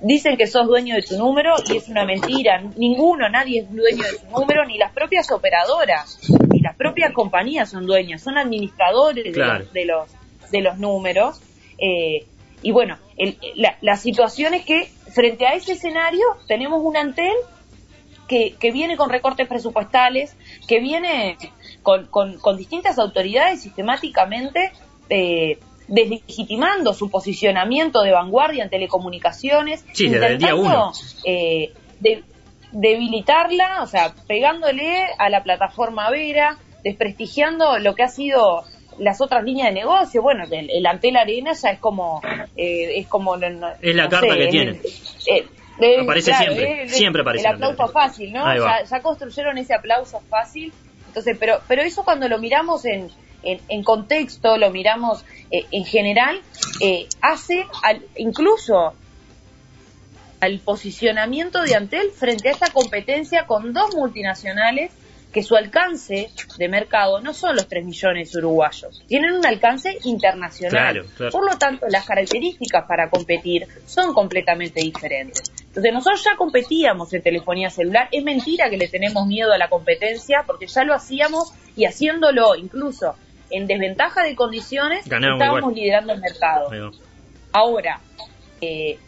dicen 0.04 0.38
que 0.38 0.46
sos 0.46 0.68
dueño 0.68 0.94
de 0.94 1.02
tu 1.02 1.18
número 1.18 1.56
y 1.68 1.78
es 1.78 1.90
una 1.90 2.06
mentira, 2.06 2.62
ninguno, 2.78 3.28
nadie 3.30 3.62
es 3.62 3.68
dueño 3.68 4.04
de 4.04 4.20
su 4.20 4.28
número, 4.30 4.64
ni 4.64 4.78
las 4.78 4.92
propias 4.92 5.32
operadoras, 5.32 6.20
ni 6.54 6.60
las 6.60 6.76
propias 6.76 7.14
compañías 7.14 7.68
son 7.68 7.88
dueñas, 7.88 8.22
son 8.22 8.38
administradores 8.38 9.34
de, 9.34 9.44
los, 9.44 9.74
de, 9.74 9.86
los, 9.86 10.12
de 10.52 10.62
los 10.62 10.78
números. 10.78 11.42
Eh, 11.80 12.28
y 12.66 12.72
bueno, 12.72 12.98
la, 13.82 13.96
situación 13.96 14.56
es 14.56 14.66
que 14.66 14.90
frente 15.14 15.46
a 15.46 15.54
ese 15.54 15.74
escenario 15.74 16.26
tenemos 16.48 16.82
un 16.84 16.98
Antel 16.98 17.36
que, 18.28 18.56
que 18.60 18.72
viene 18.72 18.98
con 18.98 19.12
recortes 19.12 19.48
presupuestales, 19.48 20.36
que 20.68 20.80
viene 20.80 21.38
con, 21.84 22.08
con, 22.08 22.40
con 22.40 22.58
distintas 22.58 22.98
autoridades 22.98 23.62
sistemáticamente 23.62 24.72
eh, 25.10 25.60
deslegitimando 25.88 26.96
su 26.96 27.12
posicionamiento 27.12 28.02
de 28.02 28.14
vanguardia 28.14 28.64
en 28.64 28.72
telecomunicaciones, 28.72 29.86
Sí, 29.94 30.10
desde 30.10 30.26
el 30.26 30.38
día 30.40 30.56
uno. 30.56 30.92
eh, 31.24 31.72
de- 32.00 32.24
debilitarla, 32.72 33.84
o 33.84 33.88
sea, 33.88 34.14
pegándole 34.28 35.06
a 35.20 35.30
la 35.30 35.44
plataforma 35.44 36.10
Vera, 36.10 36.58
desprestigiando 36.84 37.78
lo 37.78 37.94
que 37.94 38.02
ha 38.04 38.08
sido 38.08 38.64
las 39.00 39.22
otras 39.22 39.44
líneas 39.44 39.68
de 39.70 39.74
negocio. 39.74 40.22
Bueno, 40.22 40.44
el, 40.50 40.70
el 40.70 40.86
Antel 40.86 41.18
Arena 41.18 41.52
ya 41.54 41.70
es 41.72 41.80
como, 41.80 42.22
eh, 42.56 43.00
es 43.00 43.08
como, 43.08 43.36
no- 43.38 43.50
no- 43.50 43.70
Es 43.82 43.96
la 43.96 44.04
no 44.06 44.10
carta 44.10 44.34
sé, 44.34 44.38
que 44.40 44.48
tiene. 44.48 44.80
eh, 45.28 45.46
Aparece 46.02 46.32
claro, 46.32 46.54
siempre, 46.54 46.88
siempre 46.90 47.22
aparece 47.22 47.48
El 47.48 47.54
aplauso 47.56 47.88
fácil, 47.90 48.32
¿no? 48.32 48.46
Ya, 48.58 48.84
ya 48.86 49.02
construyeron 49.02 49.58
ese 49.58 49.74
aplauso 49.74 50.22
fácil. 50.30 50.72
Entonces, 51.08 51.36
pero, 51.40 51.60
pero 51.68 51.82
eso 51.82 52.04
cuando 52.06 52.30
lo 52.30 52.38
miramos 52.40 52.86
en, 52.86 53.10
en, 53.44 53.60
en 53.68 53.84
contexto, 53.84 54.58
lo 54.58 54.70
miramos 54.70 55.26
eh, 55.52 55.66
en 55.72 55.84
general, 55.84 56.42
eh, 56.82 57.08
hace 57.22 57.66
al, 57.84 58.02
incluso 58.16 58.94
al 60.40 60.60
posicionamiento 60.60 61.62
de 61.64 61.76
Antel 61.76 62.12
frente 62.12 62.50
a 62.50 62.52
esta 62.52 62.70
competencia 62.72 63.46
con 63.46 63.74
dos 63.74 63.96
multinacionales 63.96 64.92
que 65.36 65.44
su 65.44 65.58
alcance 65.58 66.30
de 66.58 66.70
mercado 66.70 67.20
no 67.20 67.34
son 67.34 67.58
los 67.58 67.68
3 67.68 67.84
millones 67.84 68.34
uruguayos, 68.38 69.04
tienen 69.06 69.34
un 69.34 69.46
alcance 69.46 69.98
internacional. 70.06 70.94
Claro, 70.94 71.06
claro. 71.18 71.32
Por 71.34 71.52
lo 71.52 71.58
tanto, 71.58 71.88
las 71.90 72.06
características 72.06 72.86
para 72.88 73.10
competir 73.10 73.68
son 73.86 74.14
completamente 74.14 74.80
diferentes. 74.80 75.52
Entonces, 75.60 75.92
nosotros 75.92 76.24
ya 76.24 76.38
competíamos 76.38 77.14
en 77.14 77.22
telefonía 77.22 77.70
celular. 77.70 78.08
Es 78.14 78.24
mentira 78.24 78.70
que 78.70 78.78
le 78.78 78.88
tenemos 78.88 79.28
miedo 79.28 79.52
a 79.52 79.58
la 79.58 79.68
competencia, 79.68 80.46
porque 80.48 80.68
ya 80.68 80.86
lo 80.86 80.94
hacíamos 80.94 81.52
y 81.76 81.84
haciéndolo 81.84 82.56
incluso 82.56 83.16
en 83.50 83.68
desventaja 83.68 84.24
de 84.24 84.36
condiciones, 84.38 85.02
estábamos 85.04 85.60
igual. 85.60 85.76
liderando 85.76 86.14
el 86.14 86.22
mercado. 86.22 86.70
Ahora, 87.52 88.00
eh, 88.62 89.00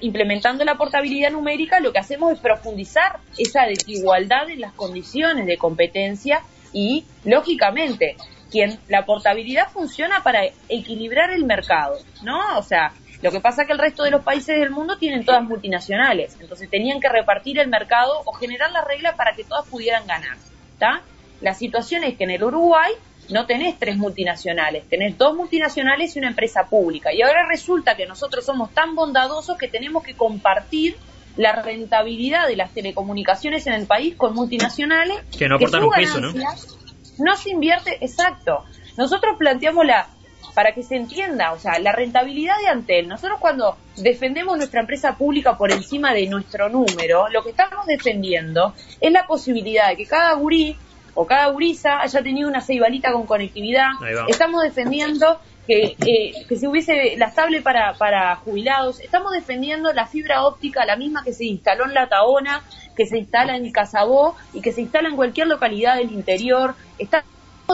implementando 0.00 0.64
la 0.64 0.76
portabilidad 0.76 1.30
numérica, 1.30 1.80
lo 1.80 1.92
que 1.92 1.98
hacemos 1.98 2.32
es 2.32 2.40
profundizar 2.40 3.20
esa 3.38 3.64
desigualdad 3.64 4.48
en 4.50 4.60
las 4.60 4.72
condiciones 4.72 5.46
de 5.46 5.58
competencia 5.58 6.40
y, 6.72 7.04
lógicamente, 7.24 8.16
quien 8.50 8.78
la 8.88 9.04
portabilidad 9.04 9.68
funciona 9.68 10.22
para 10.22 10.42
equilibrar 10.68 11.30
el 11.30 11.44
mercado, 11.44 11.98
¿no? 12.22 12.58
O 12.58 12.62
sea, 12.62 12.92
lo 13.22 13.30
que 13.30 13.40
pasa 13.40 13.62
es 13.62 13.66
que 13.66 13.74
el 13.74 13.78
resto 13.78 14.02
de 14.02 14.10
los 14.10 14.22
países 14.22 14.58
del 14.58 14.70
mundo 14.70 14.96
tienen 14.96 15.24
todas 15.24 15.42
multinacionales, 15.42 16.36
entonces 16.40 16.68
tenían 16.70 17.00
que 17.00 17.08
repartir 17.08 17.58
el 17.58 17.68
mercado 17.68 18.22
o 18.24 18.32
generar 18.32 18.72
las 18.72 18.84
reglas 18.86 19.14
para 19.14 19.34
que 19.34 19.44
todas 19.44 19.66
pudieran 19.68 20.06
ganar, 20.06 20.36
¿está? 20.72 21.02
La 21.40 21.54
situación 21.54 22.02
es 22.04 22.16
que 22.16 22.24
en 22.24 22.30
el 22.30 22.42
Uruguay 22.42 22.92
no 23.30 23.46
tenés 23.46 23.78
tres 23.78 23.96
multinacionales, 23.96 24.88
tenés 24.88 25.16
dos 25.16 25.34
multinacionales 25.36 26.14
y 26.14 26.18
una 26.18 26.28
empresa 26.28 26.66
pública. 26.68 27.12
Y 27.12 27.22
ahora 27.22 27.46
resulta 27.48 27.96
que 27.96 28.06
nosotros 28.06 28.44
somos 28.44 28.72
tan 28.72 28.94
bondadosos 28.94 29.56
que 29.56 29.68
tenemos 29.68 30.02
que 30.02 30.14
compartir 30.14 30.96
la 31.36 31.52
rentabilidad 31.62 32.48
de 32.48 32.56
las 32.56 32.72
telecomunicaciones 32.72 33.66
en 33.66 33.74
el 33.74 33.86
país 33.86 34.16
con 34.16 34.34
multinacionales 34.34 35.20
Que 35.36 35.48
no 35.48 35.56
aportan 35.56 35.84
un 35.84 35.90
peso, 35.90 36.20
¿no? 36.20 36.32
no 36.32 37.36
se 37.36 37.50
invierte, 37.50 37.98
exacto. 38.00 38.64
Nosotros 38.96 39.36
planteamos 39.38 39.86
la, 39.86 40.08
para 40.54 40.72
que 40.72 40.82
se 40.82 40.96
entienda, 40.96 41.52
o 41.52 41.58
sea, 41.58 41.78
la 41.78 41.92
rentabilidad 41.92 42.58
de 42.60 42.68
Antel. 42.68 43.08
Nosotros 43.08 43.38
cuando 43.40 43.76
defendemos 43.96 44.56
nuestra 44.56 44.80
empresa 44.80 45.16
pública 45.16 45.56
por 45.56 45.72
encima 45.72 46.12
de 46.12 46.26
nuestro 46.26 46.68
número, 46.68 47.28
lo 47.28 47.42
que 47.42 47.50
estamos 47.50 47.86
defendiendo 47.86 48.74
es 49.00 49.12
la 49.12 49.26
posibilidad 49.26 49.88
de 49.88 49.96
que 49.96 50.06
cada 50.06 50.32
gurí 50.34 50.76
o 51.14 51.26
cada 51.26 51.46
gurisa 51.48 52.00
haya 52.00 52.22
tenido 52.22 52.48
una 52.48 52.60
ceibalita 52.60 53.12
con 53.12 53.26
conectividad. 53.26 53.88
Estamos 54.28 54.62
defendiendo 54.62 55.40
que, 55.66 55.96
eh, 56.04 56.32
que 56.48 56.56
se 56.56 56.66
hubiese 56.66 57.16
la 57.16 57.26
estable 57.26 57.62
para, 57.62 57.94
para 57.94 58.36
jubilados. 58.36 59.00
Estamos 59.00 59.32
defendiendo 59.32 59.92
la 59.92 60.06
fibra 60.06 60.44
óptica, 60.44 60.84
la 60.84 60.96
misma 60.96 61.22
que 61.22 61.32
se 61.32 61.44
instaló 61.44 61.84
en 61.86 61.94
La 61.94 62.08
Taona, 62.08 62.62
que 62.96 63.06
se 63.06 63.18
instala 63.18 63.56
en 63.56 63.70
Casabó 63.70 64.36
y 64.52 64.60
que 64.60 64.72
se 64.72 64.80
instala 64.80 65.08
en 65.08 65.16
cualquier 65.16 65.46
localidad 65.46 65.96
del 65.96 66.12
interior. 66.12 66.74
Estamos 66.98 67.26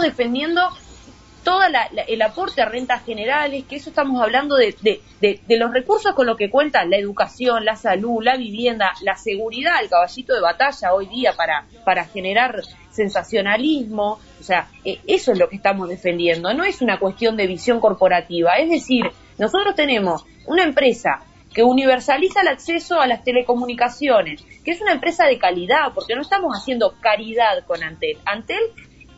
defendiendo 0.03 0.61
todo 1.46 1.61
el 2.09 2.22
aporte 2.22 2.61
a 2.61 2.64
rentas 2.64 3.04
generales, 3.04 3.66
que 3.68 3.76
eso 3.76 3.90
estamos 3.90 4.20
hablando 4.20 4.56
de, 4.56 4.74
de, 4.82 5.00
de, 5.20 5.40
de 5.46 5.56
los 5.56 5.72
recursos 5.72 6.12
con 6.12 6.26
los 6.26 6.37
que 6.37 6.50
cuentan 6.50 6.90
la 6.90 6.96
educación, 6.96 7.64
la 7.64 7.76
salud, 7.76 8.20
la 8.20 8.37
vivienda, 8.37 8.92
la 9.02 9.14
seguridad, 9.14 9.80
el 9.80 9.88
caballito 9.88 10.35
de 10.35 10.40
batalla 10.40 10.92
hoy 10.92 11.06
día 11.06 11.35
para, 11.35 11.64
para 11.85 12.04
generar 12.06 12.62
sensacionalismo. 12.90 14.18
O 14.40 14.42
sea, 14.42 14.68
eh, 14.85 14.98
eso 15.06 15.30
es 15.30 15.38
lo 15.38 15.48
que 15.48 15.54
estamos 15.54 15.88
defendiendo, 15.88 16.52
no 16.52 16.64
es 16.64 16.82
una 16.82 16.98
cuestión 16.98 17.37
de 17.37 17.46
visión 17.46 17.78
corporativa. 17.78 18.56
Es 18.56 18.68
decir, 18.68 19.04
nosotros 19.38 19.76
tenemos 19.76 20.24
una 20.46 20.64
empresa 20.64 21.22
que 21.54 21.62
universaliza 21.62 22.40
el 22.40 22.48
acceso 22.48 23.00
a 23.00 23.06
las 23.06 23.22
telecomunicaciones, 23.22 24.44
que 24.64 24.72
es 24.72 24.80
una 24.80 24.94
empresa 24.94 25.26
de 25.26 25.38
calidad, 25.38 25.92
porque 25.94 26.16
no 26.16 26.22
estamos 26.22 26.56
haciendo 26.56 26.96
caridad 27.00 27.64
con 27.68 27.85
Antel. 27.85 28.18
Antel 28.24 28.61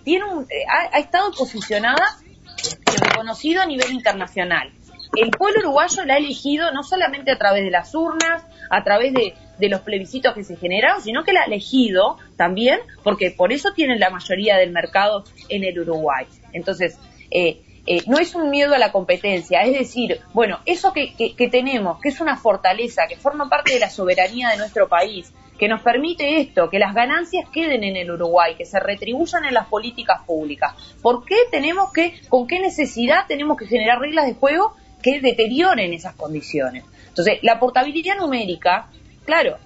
tiene 0.08 0.24
un, 0.24 0.44
eh, 0.44 0.64
ha, 0.66 0.98
estado 0.98 1.30
posicionada 1.32 2.16
y 2.64 2.96
reconocido 2.96 3.60
a 3.60 3.66
nivel 3.66 3.92
internacional. 3.92 4.72
El 5.14 5.30
pueblo 5.30 5.60
uruguayo 5.60 6.02
la 6.06 6.14
ha 6.14 6.16
elegido 6.16 6.72
no 6.72 6.82
solamente 6.82 7.30
a 7.30 7.36
través 7.36 7.62
de 7.62 7.70
las 7.70 7.94
urnas, 7.94 8.42
a 8.70 8.82
través 8.84 9.12
de, 9.12 9.34
de 9.58 9.68
los 9.68 9.82
plebiscitos 9.82 10.32
que 10.32 10.44
se 10.44 10.56
generaron, 10.56 11.02
sino 11.02 11.24
que 11.24 11.34
la 11.34 11.42
ha 11.42 11.44
elegido 11.44 12.16
también 12.38 12.80
porque 13.02 13.30
por 13.30 13.52
eso 13.52 13.72
tienen 13.74 14.00
la 14.00 14.08
mayoría 14.08 14.56
del 14.56 14.72
mercado 14.72 15.24
en 15.50 15.64
el 15.64 15.78
Uruguay. 15.78 16.26
Entonces, 16.54 16.98
eh, 17.30 17.60
eh, 17.86 18.02
no 18.06 18.18
es 18.18 18.34
un 18.34 18.48
miedo 18.48 18.74
a 18.74 18.78
la 18.78 18.92
competencia, 18.92 19.60
es 19.60 19.78
decir, 19.78 20.20
bueno, 20.32 20.60
eso 20.64 20.94
que, 20.94 21.14
que, 21.16 21.36
que 21.36 21.48
tenemos, 21.48 22.00
que 22.00 22.08
es 22.08 22.20
una 22.22 22.38
fortaleza, 22.38 23.06
que 23.06 23.16
forma 23.16 23.50
parte 23.50 23.74
de 23.74 23.80
la 23.80 23.90
soberanía 23.90 24.48
de 24.48 24.56
nuestro 24.56 24.88
país, 24.88 25.34
que 25.58 25.68
nos 25.68 25.82
permite 25.82 26.40
esto, 26.40 26.70
que 26.70 26.78
las 26.78 26.94
ganancias 26.94 27.48
queden 27.50 27.82
en 27.84 27.96
el 27.96 28.10
Uruguay, 28.10 28.54
que 28.56 28.64
se 28.64 28.78
retribuyan 28.78 29.44
en 29.44 29.54
las 29.54 29.66
políticas 29.66 30.22
públicas. 30.24 30.72
¿Por 31.02 31.24
qué 31.24 31.34
tenemos 31.50 31.92
que, 31.92 32.14
con 32.28 32.46
qué 32.46 32.60
necesidad 32.60 33.26
tenemos 33.26 33.56
que 33.58 33.66
generar 33.66 33.98
reglas 33.98 34.26
de 34.26 34.34
juego 34.34 34.74
que 35.02 35.20
deterioren 35.20 35.92
esas 35.92 36.14
condiciones? 36.14 36.84
Entonces, 37.08 37.40
la 37.42 37.58
portabilidad 37.58 38.16
numérica, 38.16 38.86
claro, 39.24 39.56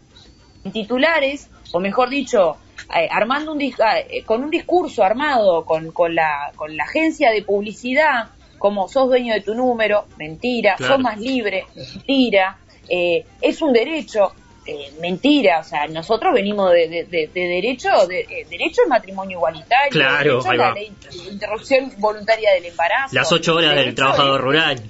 en 0.65 0.73
titulares, 0.73 1.51
o 1.73 1.81
mejor 1.81 2.09
dicho, 2.09 2.57
eh, 2.97 3.09
armando 3.11 3.53
un 3.53 3.59
dis- 3.59 3.77
eh, 4.09 4.23
con 4.25 4.43
un 4.43 4.51
discurso 4.51 5.03
armado 5.05 5.65
con, 5.65 5.93
con, 5.93 6.15
la, 6.15 6.53
con 6.57 6.77
la 6.77 6.85
agencia 6.85 7.31
de 7.31 7.43
publicidad, 7.43 8.31
como 8.59 8.89
sos 8.89 9.09
dueño 9.09 9.35
de 9.35 9.41
tu 9.41 9.55
número, 9.55 10.07
mentira, 10.17 10.77
Claro. 10.77 10.95
sos 10.95 11.03
más 11.03 11.19
libre, 11.19 11.67
mentira, 11.75 12.59
eh, 12.89 13.25
es 13.41 13.61
un 13.61 13.73
derecho, 13.73 14.33
eh, 14.67 14.93
mentira, 15.01 15.59
o 15.61 15.65
sea, 15.65 15.87
nosotros 15.89 16.33
venimos 16.35 16.71
de, 16.73 16.89
de- 16.89 17.05
de- 17.05 17.27
de 17.35 17.41
derecho, 17.49 17.89
de, 18.07 18.21
eh, 18.21 18.47
derecho 18.49 18.83
al 18.83 18.89
matrimonio 18.91 19.39
igualitario, 19.39 19.91
Claro, 19.91 20.43
derecho 20.43 20.49
a 20.49 20.53
ahí 20.53 20.59
la 20.59 20.73
ley 20.73 20.93
interrupción 21.31 21.93
voluntaria 21.99 22.53
del 22.55 22.67
embarazo, 22.67 23.15
Las 23.15 23.33
ocho 23.33 23.55
horas 23.57 23.75
del 23.75 23.95
trabajador 23.95 24.41
rural. 24.41 24.81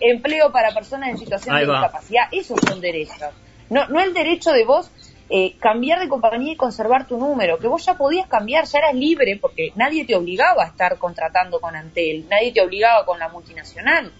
empleo 0.00 0.52
para 0.52 0.72
personas 0.74 1.10
en 1.10 1.18
situación 1.18 1.54
Ahí 1.54 1.62
de 1.64 1.72
va. 1.72 1.80
discapacidad, 1.80 2.24
esos 2.32 2.58
son 2.66 2.80
derechos. 2.80 3.32
No, 3.70 3.86
no 3.88 4.00
el 4.00 4.12
derecho 4.14 4.52
de 4.52 4.64
vos 4.64 4.90
eh, 5.28 5.56
cambiar 5.58 5.98
de 5.98 6.08
compañía 6.08 6.52
y 6.52 6.56
conservar 6.56 7.06
tu 7.08 7.18
número, 7.18 7.58
que 7.58 7.66
vos 7.66 7.84
ya 7.84 7.94
podías 7.94 8.28
cambiar, 8.28 8.64
ya 8.66 8.78
eras 8.78 8.94
libre 8.94 9.38
porque 9.40 9.72
nadie 9.74 10.04
te 10.04 10.14
obligaba 10.14 10.62
a 10.62 10.66
estar 10.68 10.98
contratando 10.98 11.58
con 11.60 11.74
Antel, 11.74 12.26
nadie 12.30 12.52
te 12.52 12.60
obligaba 12.60 13.04
con 13.04 13.18
la 13.18 13.28
multinacional. 13.28 14.12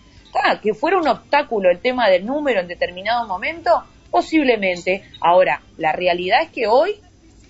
Ah, 0.44 0.58
que 0.60 0.74
fuera 0.74 0.98
un 0.98 1.06
obstáculo 1.08 1.70
el 1.70 1.78
tema 1.80 2.08
del 2.08 2.26
número 2.26 2.60
en 2.60 2.66
determinado 2.68 3.26
momento, 3.28 3.70
posiblemente. 4.10 5.04
Ahora, 5.20 5.62
la 5.76 5.92
realidad 5.92 6.42
es 6.42 6.50
que 6.50 6.66
hoy, 6.66 6.96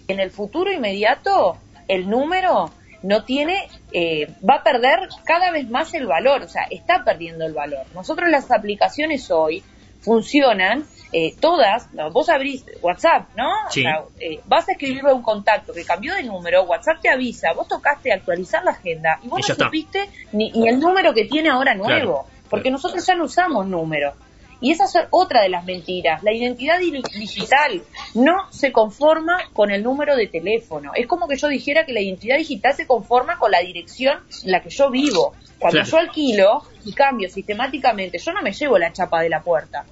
en 0.08 0.20
el 0.20 0.30
futuro 0.30 0.72
inmediato, 0.72 1.56
el 1.88 2.08
número 2.08 2.70
no 3.02 3.24
tiene, 3.24 3.68
eh, 3.92 4.28
va 4.48 4.56
a 4.56 4.62
perder 4.62 5.08
cada 5.24 5.50
vez 5.50 5.68
más 5.68 5.94
el 5.94 6.06
valor, 6.06 6.42
o 6.42 6.48
sea, 6.48 6.62
está 6.70 7.04
perdiendo 7.04 7.46
el 7.46 7.52
valor. 7.52 7.86
Nosotros 7.94 8.28
las 8.30 8.50
aplicaciones 8.50 9.30
hoy 9.30 9.62
funcionan 10.00 10.84
eh, 11.12 11.34
todas, 11.40 11.92
no, 11.94 12.10
vos 12.10 12.28
abrís 12.28 12.64
WhatsApp, 12.82 13.28
¿no? 13.36 13.48
Sí. 13.70 13.80
O 13.80 13.82
sea, 13.82 14.04
eh, 14.20 14.40
vas 14.46 14.68
a 14.68 14.72
escribirle 14.72 15.10
a 15.10 15.14
un 15.14 15.22
contacto 15.22 15.72
que 15.72 15.84
cambió 15.84 16.14
de 16.14 16.24
número, 16.24 16.64
WhatsApp 16.64 17.00
te 17.00 17.08
avisa, 17.08 17.52
vos 17.54 17.68
tocaste 17.68 18.12
actualizar 18.12 18.64
la 18.64 18.72
agenda 18.72 19.18
y 19.22 19.28
vos 19.28 19.40
Y 19.40 19.52
no 19.52 19.64
supiste 19.64 20.08
ni, 20.32 20.50
ni 20.52 20.68
el 20.68 20.78
número 20.80 21.14
que 21.14 21.24
tiene 21.26 21.48
ahora 21.48 21.74
nuevo, 21.74 22.24
Claro, 22.24 22.26
porque 22.50 22.70
nosotros 22.70 23.04
ya 23.06 23.14
no 23.14 23.24
usamos 23.24 23.66
número. 23.66 24.14
Y 24.60 24.72
esa 24.72 24.84
es 24.84 24.96
otra 25.10 25.42
de 25.42 25.48
las 25.50 25.64
mentiras. 25.64 26.22
La 26.22 26.32
identidad 26.32 26.78
di- 26.78 27.02
digital 27.18 27.82
no 28.14 28.50
se 28.50 28.72
conforma 28.72 29.38
con 29.52 29.70
el 29.70 29.82
número 29.82 30.16
de 30.16 30.26
teléfono. 30.28 30.92
Es 30.94 31.06
como 31.06 31.28
que 31.28 31.36
yo 31.36 31.48
dijera 31.48 31.84
que 31.84 31.92
la 31.92 32.00
identidad 32.00 32.38
digital 32.38 32.74
se 32.74 32.86
conforma 32.86 33.38
con 33.38 33.50
la 33.50 33.60
dirección 33.60 34.18
en 34.44 34.50
la 34.52 34.62
que 34.62 34.70
yo 34.70 34.90
vivo. 34.90 35.34
Cuando 35.58 35.80
Claro. 35.80 35.90
yo 35.90 35.98
alquilo 35.98 36.62
y 36.84 36.92
cambio 36.92 37.28
sistemáticamente, 37.28 38.18
yo 38.18 38.32
no 38.32 38.42
me 38.42 38.52
llevo 38.52 38.78
la 38.78 38.92
chapa 38.92 39.20
de 39.22 39.28
la 39.28 39.42
puerta. 39.42 39.84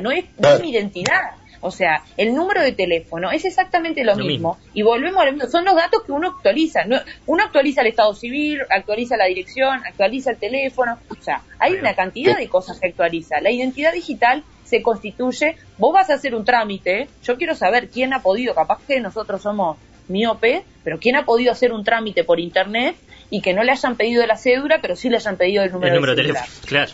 no 0.00 0.10
es, 0.10 0.24
no 0.38 0.48
es 0.50 0.60
mi 0.60 0.70
identidad. 0.70 1.32
O 1.60 1.70
sea, 1.70 2.02
el 2.16 2.34
número 2.34 2.62
de 2.62 2.72
teléfono 2.72 3.30
es 3.30 3.44
exactamente 3.44 4.04
lo, 4.04 4.12
Lo 4.14 4.24
mismo. 4.24 4.54
mismo. 4.56 4.70
Y 4.74 4.82
volvemos 4.82 5.22
a 5.22 5.26
lo 5.26 5.32
mismo. 5.32 5.48
Son 5.48 5.64
los 5.64 5.74
datos 5.74 6.02
que 6.04 6.12
uno 6.12 6.28
actualiza. 6.28 6.84
No- 6.84 7.00
uno 7.26 7.44
actualiza 7.44 7.80
el 7.82 7.88
estado 7.88 8.14
civil, 8.14 8.60
actualiza 8.70 9.16
la 9.16 9.26
dirección, 9.26 9.80
actualiza 9.86 10.30
el 10.30 10.36
teléfono. 10.38 10.98
O 11.08 11.22
sea, 11.22 11.42
hay 11.58 11.74
una 11.74 11.94
cantidad 11.94 12.36
de 12.36 12.48
cosas 12.48 12.78
que 12.80 12.88
actualiza. 12.88 13.40
La 13.40 13.50
identidad 13.50 13.92
digital 13.92 14.44
se 14.64 14.82
constituye. 14.82 15.56
Vos 15.78 15.92
vas 15.94 16.10
a 16.10 16.14
hacer 16.14 16.34
un 16.34 16.44
trámite. 16.44 17.08
Yo 17.24 17.36
quiero 17.36 17.54
saber 17.54 17.88
quién 17.88 18.12
ha 18.12 18.22
podido, 18.22 18.54
capaz 18.54 18.80
que 18.86 19.00
nosotros 19.00 19.42
somos 19.42 19.76
miope, 20.08 20.64
pero 20.84 20.98
quién 21.00 21.16
ha 21.16 21.24
podido 21.24 21.50
hacer 21.52 21.72
un 21.72 21.84
trámite 21.84 22.22
por 22.24 22.38
internet 22.38 22.96
y 23.28 23.40
que 23.40 23.52
no 23.54 23.64
le 23.64 23.72
hayan 23.72 23.96
pedido 23.96 24.24
la 24.26 24.36
cédula, 24.36 24.78
pero 24.80 24.94
sí 24.94 25.08
le 25.08 25.16
hayan 25.16 25.36
pedido 25.36 25.64
el 25.64 25.72
número, 25.72 25.94
El 25.94 26.00
número 26.00 26.14
de 26.14 26.22
teléfono, 26.22 26.46
claro. 26.64 26.92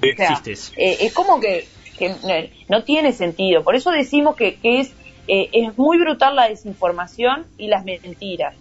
O 0.00 0.16
sea, 0.16 0.40
eh, 0.76 0.96
es 1.00 1.12
como 1.12 1.40
que, 1.40 1.66
que 2.00 2.50
no, 2.68 2.82
tiene 2.82 3.12
sentido. 3.12 3.62
Por 3.62 3.76
eso 3.76 3.90
decimos 3.90 4.34
que, 4.34 4.56
que 4.56 4.80
es, 4.80 4.92
eh, 5.28 5.50
es 5.52 5.76
muy 5.78 5.98
brutal 5.98 6.34
la 6.34 6.48
desinformación 6.48 7.46
y 7.58 7.68
las 7.68 7.84
mentiras. 7.84 8.56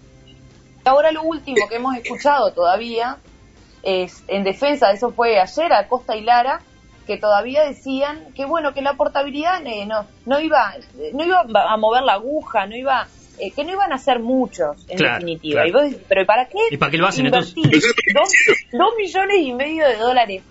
Ahora 0.83 1.11
lo 1.11 1.23
último 1.23 1.67
que 1.69 1.75
hemos 1.77 1.95
escuchado 1.95 2.51
todavía 2.51 3.17
es 3.83 4.23
en 4.27 4.43
defensa, 4.43 4.89
de 4.89 4.95
eso 4.95 5.11
fue 5.11 5.39
ayer 5.39 5.71
a 5.71 5.87
Costa 5.87 6.15
y 6.17 6.21
Lara, 6.21 6.61
que 7.07 7.17
todavía 7.17 7.63
decían 7.63 8.33
que 8.35 8.45
bueno, 8.45 8.73
que 8.73 8.81
la 8.81 8.93
portabilidad 8.93 9.65
eh, 9.65 9.85
no, 9.85 10.05
no 10.25 10.39
iba, 10.39 10.75
no 11.13 11.23
iba 11.23 11.41
a 11.41 11.77
mover 11.77 12.03
la 12.03 12.13
aguja, 12.13 12.65
no 12.67 12.75
iba, 12.75 13.07
eh, 13.39 13.51
que 13.51 13.63
no 13.63 13.71
iban 13.71 13.93
a 13.93 13.97
ser 13.97 14.19
muchos 14.19 14.77
en 14.89 14.97
Claro, 14.97 15.15
definitiva. 15.15 15.63
claro. 15.63 15.87
Y 15.87 15.91
vos 15.91 16.01
pero 16.07 16.25
¿para 16.25 16.45
qué? 16.47 16.59
¿Y 16.71 16.77
para 16.77 16.91
qué 16.91 16.97
lo 16.97 17.07
hacen, 17.07 17.31
dos, 17.31 17.55
dos 17.55 18.89
millones 18.97 19.37
y 19.39 19.53
medio 19.53 19.87
de 19.87 19.95
dólares 19.95 20.43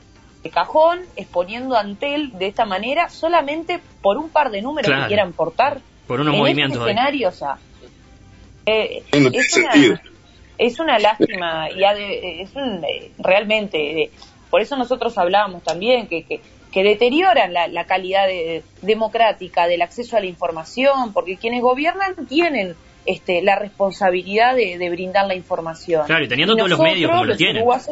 de 0.43 0.51
cajón 0.51 1.01
exponiendo 1.17 1.77
Antel 1.77 2.31
de 2.39 2.47
esta 2.47 2.65
manera 2.65 3.09
solamente 3.09 3.81
por 4.03 4.17
un 4.19 4.31
par 4.31 4.51
de 4.51 4.63
números 4.63 4.87
Claro. 4.89 5.03
que 5.03 5.09
quieran 5.09 5.33
portar 5.33 5.81
Por 6.07 6.21
unos 6.21 6.33
en 6.35 6.41
movimientos 6.41 6.79
este 6.79 6.91
escenario, 6.91 7.29
o 7.29 7.33
sea, 7.33 7.59
eh, 8.67 9.03
No 9.19 9.31
es, 9.33 9.57
una, 9.57 10.01
es 10.59 10.79
una 10.81 10.99
lástima 10.99 11.71
y 11.71 11.85
ha 11.85 11.95
de- 11.95 12.43
es 12.43 12.55
un, 12.55 12.85
eh, 12.85 13.11
realmente, 13.19 14.03
eh, 14.03 14.11
por 14.51 14.61
eso 14.61 14.77
nosotros 14.77 15.17
hablábamos 15.19 15.63
también 15.65 16.07
que, 16.07 16.23
que, 16.25 16.41
que 16.71 16.83
deterioran 16.83 17.53
la, 17.53 17.67
la 17.69 17.85
calidad 17.85 18.27
de- 18.27 18.63
democrática 18.83 19.67
del 19.67 19.83
acceso 19.83 20.17
a 20.17 20.21
la 20.21 20.27
información, 20.27 21.13
porque 21.13 21.37
quienes 21.37 21.63
gobiernan 21.63 22.15
tienen 22.29 22.75
este, 23.07 23.41
la 23.43 23.57
responsabilidad 23.57 24.55
de, 24.55 24.77
de 24.77 24.91
brindar 24.91 25.27
la 25.27 25.35
información. 25.35 26.05
Claro, 26.07 26.25
y 26.25 26.29
teniendo 26.29 26.53
Y 26.55 26.57
todos 26.59 26.71
los 26.71 26.79
medios 26.81 27.11
como 27.11 27.25
lo 27.25 27.37
tienen. 27.37 27.57
uruguayos, 27.57 27.89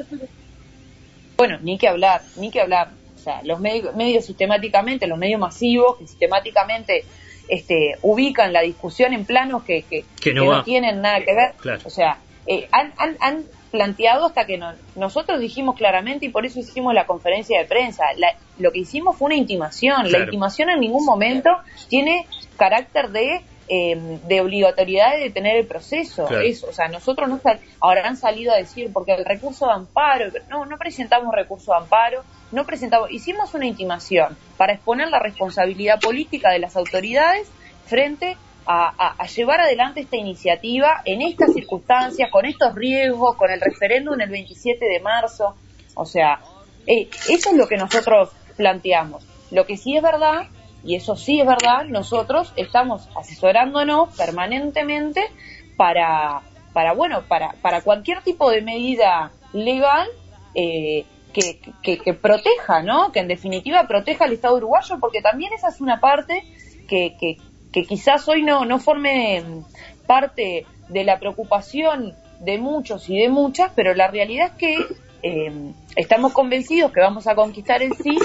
bueno, 1.36 1.58
ni 1.62 1.78
que 1.78 1.88
hablar, 1.88 2.22
ni 2.36 2.50
que 2.50 2.60
hablar. 2.60 2.88
O 3.16 3.18
sea, 3.18 3.40
los 3.42 3.58
medios, 3.60 3.94
medios 3.96 4.24
sistemáticamente, 4.24 5.06
los 5.06 5.18
medios 5.18 5.40
masivos 5.40 5.96
que 5.98 6.06
sistemáticamente 6.06 7.04
este, 7.48 7.96
ubican 8.02 8.52
la 8.52 8.60
discusión 8.62 9.12
en 9.12 9.24
planos 9.24 9.62
que, 9.64 9.82
que, 9.82 10.04
Que 10.20 10.32
no 10.32 10.58
que 10.58 10.64
tienen 10.64 11.00
nada 11.02 11.20
que 11.20 11.34
ver. 11.34 11.52
Claro. 11.60 11.80
O 11.84 11.90
sea, 11.90 12.18
eh, 12.46 12.68
han, 12.72 12.92
han, 12.98 13.16
han 13.20 13.44
planteado 13.72 14.26
hasta 14.26 14.46
que 14.46 14.56
no- 14.58 14.72
nosotros 14.94 15.40
dijimos 15.40 15.74
claramente 15.76 16.26
y 16.26 16.28
por 16.28 16.46
eso 16.46 16.60
hicimos 16.60 16.94
la 16.94 17.06
conferencia 17.06 17.58
de 17.58 17.64
prensa. 17.66 18.04
La- 18.16 18.34
lo 18.58 18.70
que 18.72 18.78
hicimos 18.80 19.16
fue 19.16 19.26
una 19.26 19.34
intimación. 19.36 20.10
La 20.10 20.20
intimación 20.20 20.70
en 20.70 20.80
ningún 20.80 21.04
momento 21.04 21.50
tiene 21.88 22.26
carácter 22.56 23.10
de 23.10 23.42
eh, 23.68 24.18
de 24.26 24.40
obligatoriedad 24.40 25.12
de 25.14 25.20
detener 25.24 25.56
el 25.56 25.66
proceso. 25.66 26.26
Claro. 26.26 26.42
Eso, 26.44 26.68
o 26.68 26.72
sea, 26.72 26.88
nosotros 26.88 27.28
no 27.28 27.38
sal- 27.40 27.60
ahora 27.80 28.06
han 28.06 28.16
salido 28.16 28.52
a 28.52 28.56
decir 28.56 28.90
porque 28.92 29.12
el 29.14 29.24
recurso 29.24 29.66
de 29.66 29.72
amparo, 29.72 30.26
no, 30.48 30.66
no 30.66 30.76
presentamos 30.78 31.34
recurso 31.34 31.72
de 31.72 31.78
amparo, 31.78 32.22
no 32.52 32.64
presentamos, 32.64 33.10
hicimos 33.10 33.54
una 33.54 33.66
intimación 33.66 34.36
para 34.56 34.74
exponer 34.74 35.08
la 35.08 35.18
responsabilidad 35.18 36.00
política 36.00 36.50
de 36.50 36.58
las 36.60 36.76
autoridades 36.76 37.48
frente 37.86 38.36
a, 38.66 38.88
a- 38.98 39.14
a 39.18 39.26
llevar 39.26 39.60
adelante 39.60 40.00
esta 40.00 40.16
iniciativa 40.16 41.02
en 41.04 41.22
estas 41.22 41.52
circunstancias, 41.52 42.30
con 42.30 42.46
estos 42.46 42.74
riesgos, 42.74 43.36
con 43.36 43.50
el 43.50 43.60
referéndum 43.60 44.20
el 44.20 44.30
27 44.30 44.84
de 44.84 45.00
marzo. 45.00 45.54
O 45.94 46.04
sea, 46.04 46.40
eh, 46.86 47.08
eso 47.28 47.50
es 47.50 47.56
lo 47.56 47.66
que 47.68 47.76
nosotros 47.76 48.30
planteamos. 48.56 49.24
Lo 49.50 49.66
que 49.66 49.76
sí 49.76 49.96
es 49.96 50.02
verdad, 50.02 50.46
y 50.86 50.94
eso 50.94 51.16
sí 51.16 51.40
es 51.40 51.46
verdad, 51.46 51.84
nosotros 51.86 52.52
estamos 52.56 53.08
asesorándonos 53.16 54.16
permanentemente 54.16 55.22
para, 55.76 56.42
para 56.72 56.92
bueno, 56.92 57.22
para, 57.26 57.54
para 57.60 57.80
cualquier 57.80 58.22
tipo 58.22 58.50
de 58.50 58.62
medida 58.62 59.32
legal 59.52 60.08
eh, 60.54 61.04
que, 61.32 61.58
que, 61.82 62.14
proteja, 62.14 62.82
¿no? 62.82 63.12
Que 63.12 63.20
en 63.20 63.28
definitiva 63.28 63.86
proteja 63.86 64.24
al 64.24 64.32
Estado 64.32 64.56
uruguayo, 64.56 64.98
porque 65.00 65.20
también 65.20 65.52
esa 65.52 65.68
es 65.68 65.80
una 65.80 66.00
parte 66.00 66.44
que, 66.88 67.16
que, 67.20 67.36
que 67.72 67.84
quizás 67.84 68.26
hoy 68.28 68.42
no, 68.42 68.64
no 68.64 68.78
forme 68.78 69.42
parte 70.06 70.64
de 70.88 71.04
la 71.04 71.18
preocupación 71.18 72.14
de 72.40 72.58
muchos 72.58 73.10
y 73.10 73.18
de 73.18 73.28
muchas, 73.28 73.72
pero 73.74 73.92
la 73.94 74.08
realidad 74.08 74.52
es 74.52 74.52
que 74.52 74.78
eh, 75.22 75.52
estamos 75.96 76.32
convencidos 76.32 76.92
que 76.92 77.00
vamos 77.00 77.26
a 77.26 77.34
conquistar 77.34 77.82
el 77.82 77.94
sí 77.96 78.16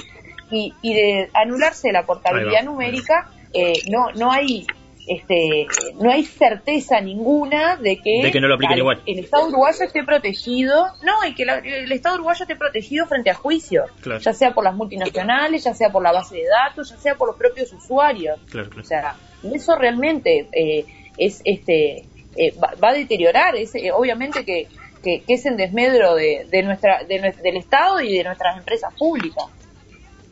y, 0.51 0.73
y 0.81 0.93
de 0.93 1.29
anularse 1.33 1.91
la 1.91 2.05
portabilidad 2.05 2.59
va. 2.59 2.63
numérica, 2.63 3.29
eh, 3.53 3.73
no, 3.89 4.11
no 4.11 4.31
hay 4.31 4.65
este 5.07 5.65
no 5.95 6.11
hay 6.11 6.23
certeza 6.23 7.01
ninguna 7.01 7.75
de 7.75 7.97
que, 7.97 8.21
De 8.23 8.31
que 8.31 8.39
no 8.39 8.47
lo 8.47 8.53
apliquen 8.55 8.73
al- 8.73 8.79
igual. 8.79 9.01
el 9.07 9.19
Estado 9.19 9.47
uruguayo 9.47 9.83
esté 9.83 10.03
protegido, 10.03 10.85
no, 11.03 11.25
y 11.27 11.33
que 11.33 11.43
la- 11.43 11.57
el 11.57 11.91
Estado 11.91 12.15
uruguayo 12.15 12.43
esté 12.43 12.55
protegido 12.55 13.07
frente 13.07 13.31
a 13.31 13.33
juicios, 13.33 13.89
Claro. 14.01 14.19
ya 14.19 14.31
sea 14.33 14.53
por 14.53 14.63
las 14.63 14.75
multinacionales, 14.75 15.63
ya 15.63 15.73
sea 15.73 15.89
por 15.91 16.03
la 16.03 16.11
base 16.11 16.35
de 16.35 16.43
datos, 16.47 16.91
ya 16.91 16.97
sea 16.97 17.15
por 17.15 17.27
los 17.29 17.37
propios 17.37 17.73
usuarios. 17.73 18.39
Claro, 18.51 18.69
claro. 18.69 18.81
O 18.83 18.85
sea, 18.87 19.15
y 19.43 19.55
eso 19.55 19.75
realmente 19.75 20.47
eh, 20.51 20.85
es 21.17 21.41
este 21.45 22.05
eh, 22.37 22.53
va, 22.63 22.73
va 22.81 22.89
a 22.89 22.93
deteriorar, 22.93 23.55
es, 23.55 23.73
eh, 23.75 23.91
obviamente 23.91 24.45
que, 24.45 24.67
que, 25.03 25.21
que 25.27 25.33
es 25.33 25.45
en 25.47 25.57
desmedro 25.57 26.13
de, 26.15 26.45
de 26.49 26.61
nuestra 26.63 27.03
de 27.03 27.19
del 27.43 27.57
Estado 27.57 27.99
y 28.01 28.17
de 28.19 28.23
nuestras 28.23 28.55
empresas 28.57 28.93
públicas. 28.93 29.45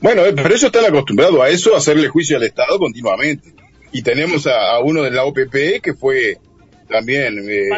Bueno, 0.01 0.25
eh, 0.25 0.33
pero 0.33 0.47
ellos 0.49 0.63
están 0.63 0.85
acostumbrados 0.85 1.39
a 1.41 1.49
eso, 1.49 1.75
a 1.75 1.77
hacerle 1.79 2.07
juicio 2.07 2.37
al 2.37 2.43
Estado 2.43 2.77
continuamente. 2.79 3.53
Y 3.91 4.01
tenemos 4.01 4.47
a, 4.47 4.71
a 4.75 4.79
uno 4.79 5.03
de 5.03 5.11
la 5.11 5.25
OPP 5.25 5.81
que 5.81 5.93
fue 5.93 6.37
también 6.87 7.39
eh. 7.49 7.69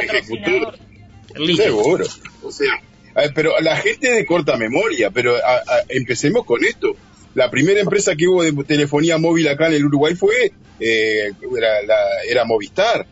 Seguro. 1.56 2.06
O 2.44 2.52
sea, 2.52 2.74
eh, 3.16 3.30
pero 3.34 3.54
la 3.62 3.76
gente 3.78 4.12
de 4.12 4.26
corta 4.26 4.58
memoria, 4.58 5.10
pero 5.12 5.36
a- 5.36 5.56
a- 5.58 5.84
empecemos 5.90 6.46
con 6.46 6.64
esto. 6.64 6.96
La 7.34 7.50
primera 7.50 7.80
empresa 7.80 8.16
que 8.16 8.28
hubo 8.28 8.44
de 8.44 8.52
telefonía 8.66 9.18
móvil 9.18 9.48
acá 9.48 9.68
en 9.68 9.74
el 9.76 9.86
Uruguay 9.86 10.16
fue, 10.16 10.52
eh, 10.82 11.32
era, 11.58 11.82
la- 11.84 12.24
era 12.30 12.44
Movistar. 12.46 13.06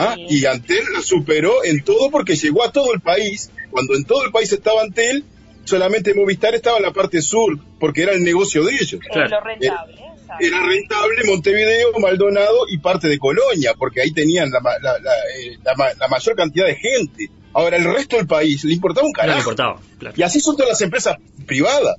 ¿Ah? 0.00 0.14
Y 0.16 0.46
Antel 0.46 0.84
la 0.94 1.02
superó 1.02 1.64
en 1.64 1.82
todo 1.82 2.08
porque 2.12 2.36
llegó 2.36 2.64
a 2.64 2.70
todo 2.70 2.94
el 2.94 3.00
país. 3.00 3.50
Cuando 3.72 3.96
en 3.96 4.04
todo 4.04 4.24
el 4.24 4.30
país 4.30 4.52
estaba 4.52 4.82
Antel, 4.82 5.24
solamente 5.68 6.14
Movistar 6.14 6.54
estaba 6.54 6.78
en 6.78 6.82
la 6.84 6.92
parte 6.92 7.20
sur, 7.22 7.58
porque 7.78 8.02
era 8.02 8.12
el 8.12 8.22
negocio 8.24 8.64
de 8.64 8.72
ellos. 8.74 9.00
Lo 9.14 9.40
rentable. 9.40 9.94
¿eh? 9.94 10.04
Era 10.40 10.60
rentable 10.66 11.24
Montevideo, 11.24 11.92
Maldonado 11.98 12.66
y 12.68 12.78
parte 12.78 13.08
de 13.08 13.18
Colonia, 13.18 13.74
porque 13.78 14.02
ahí 14.02 14.12
tenían 14.12 14.50
la, 14.50 14.60
ma- 14.60 14.78
la- 14.80 14.98
la, 14.98 15.12
eh, 15.12 15.58
la 15.64 15.74
ma- 15.74 15.92
la 15.98 16.08
mayor 16.08 16.36
cantidad 16.36 16.66
de 16.66 16.74
gente. 16.76 17.30
Ahora, 17.54 17.76
el 17.78 17.84
resto 17.84 18.16
del 18.16 18.26
país 18.26 18.62
le 18.64 18.74
importaba 18.74 19.06
un 19.06 19.12
No 19.12 19.22
le 19.22 19.28
carajo. 19.28 19.38
importaba, 19.40 19.80
claro. 19.98 20.14
Y 20.18 20.22
así 20.22 20.40
son 20.40 20.54
todas 20.56 20.70
las 20.70 20.80
empresas 20.82 21.16
privadas. 21.46 21.96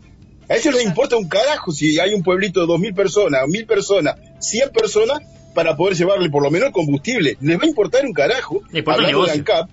A 0.48 0.56
ellos 0.56 0.74
les 0.74 0.86
importa 0.86 1.18
un 1.18 1.28
carajo 1.28 1.72
si 1.72 2.00
hay 2.00 2.14
un 2.14 2.24
pueblito 2.24 2.62
de 2.62 2.68
2.000 2.68 2.96
personas, 2.96 3.42
1.000 3.48 3.66
personas, 3.68 4.16
100 4.40 4.70
personas 4.72 5.20
para 5.56 5.76
poder 5.76 5.96
llevarle 5.98 6.30
por 6.30 6.44
lo 6.44 6.52
menos 6.52 6.72
combustible. 6.72 7.36
Les 7.42 7.58
va 7.58 7.64
a 7.64 7.68
importar 7.68 8.06
un 8.06 8.14
carajo. 8.14 8.62
Le 8.72 8.80
importa 8.80 9.00
el 9.02 9.06
de 9.08 9.12
negocio. 9.12 9.34
ANCAP. 9.34 9.70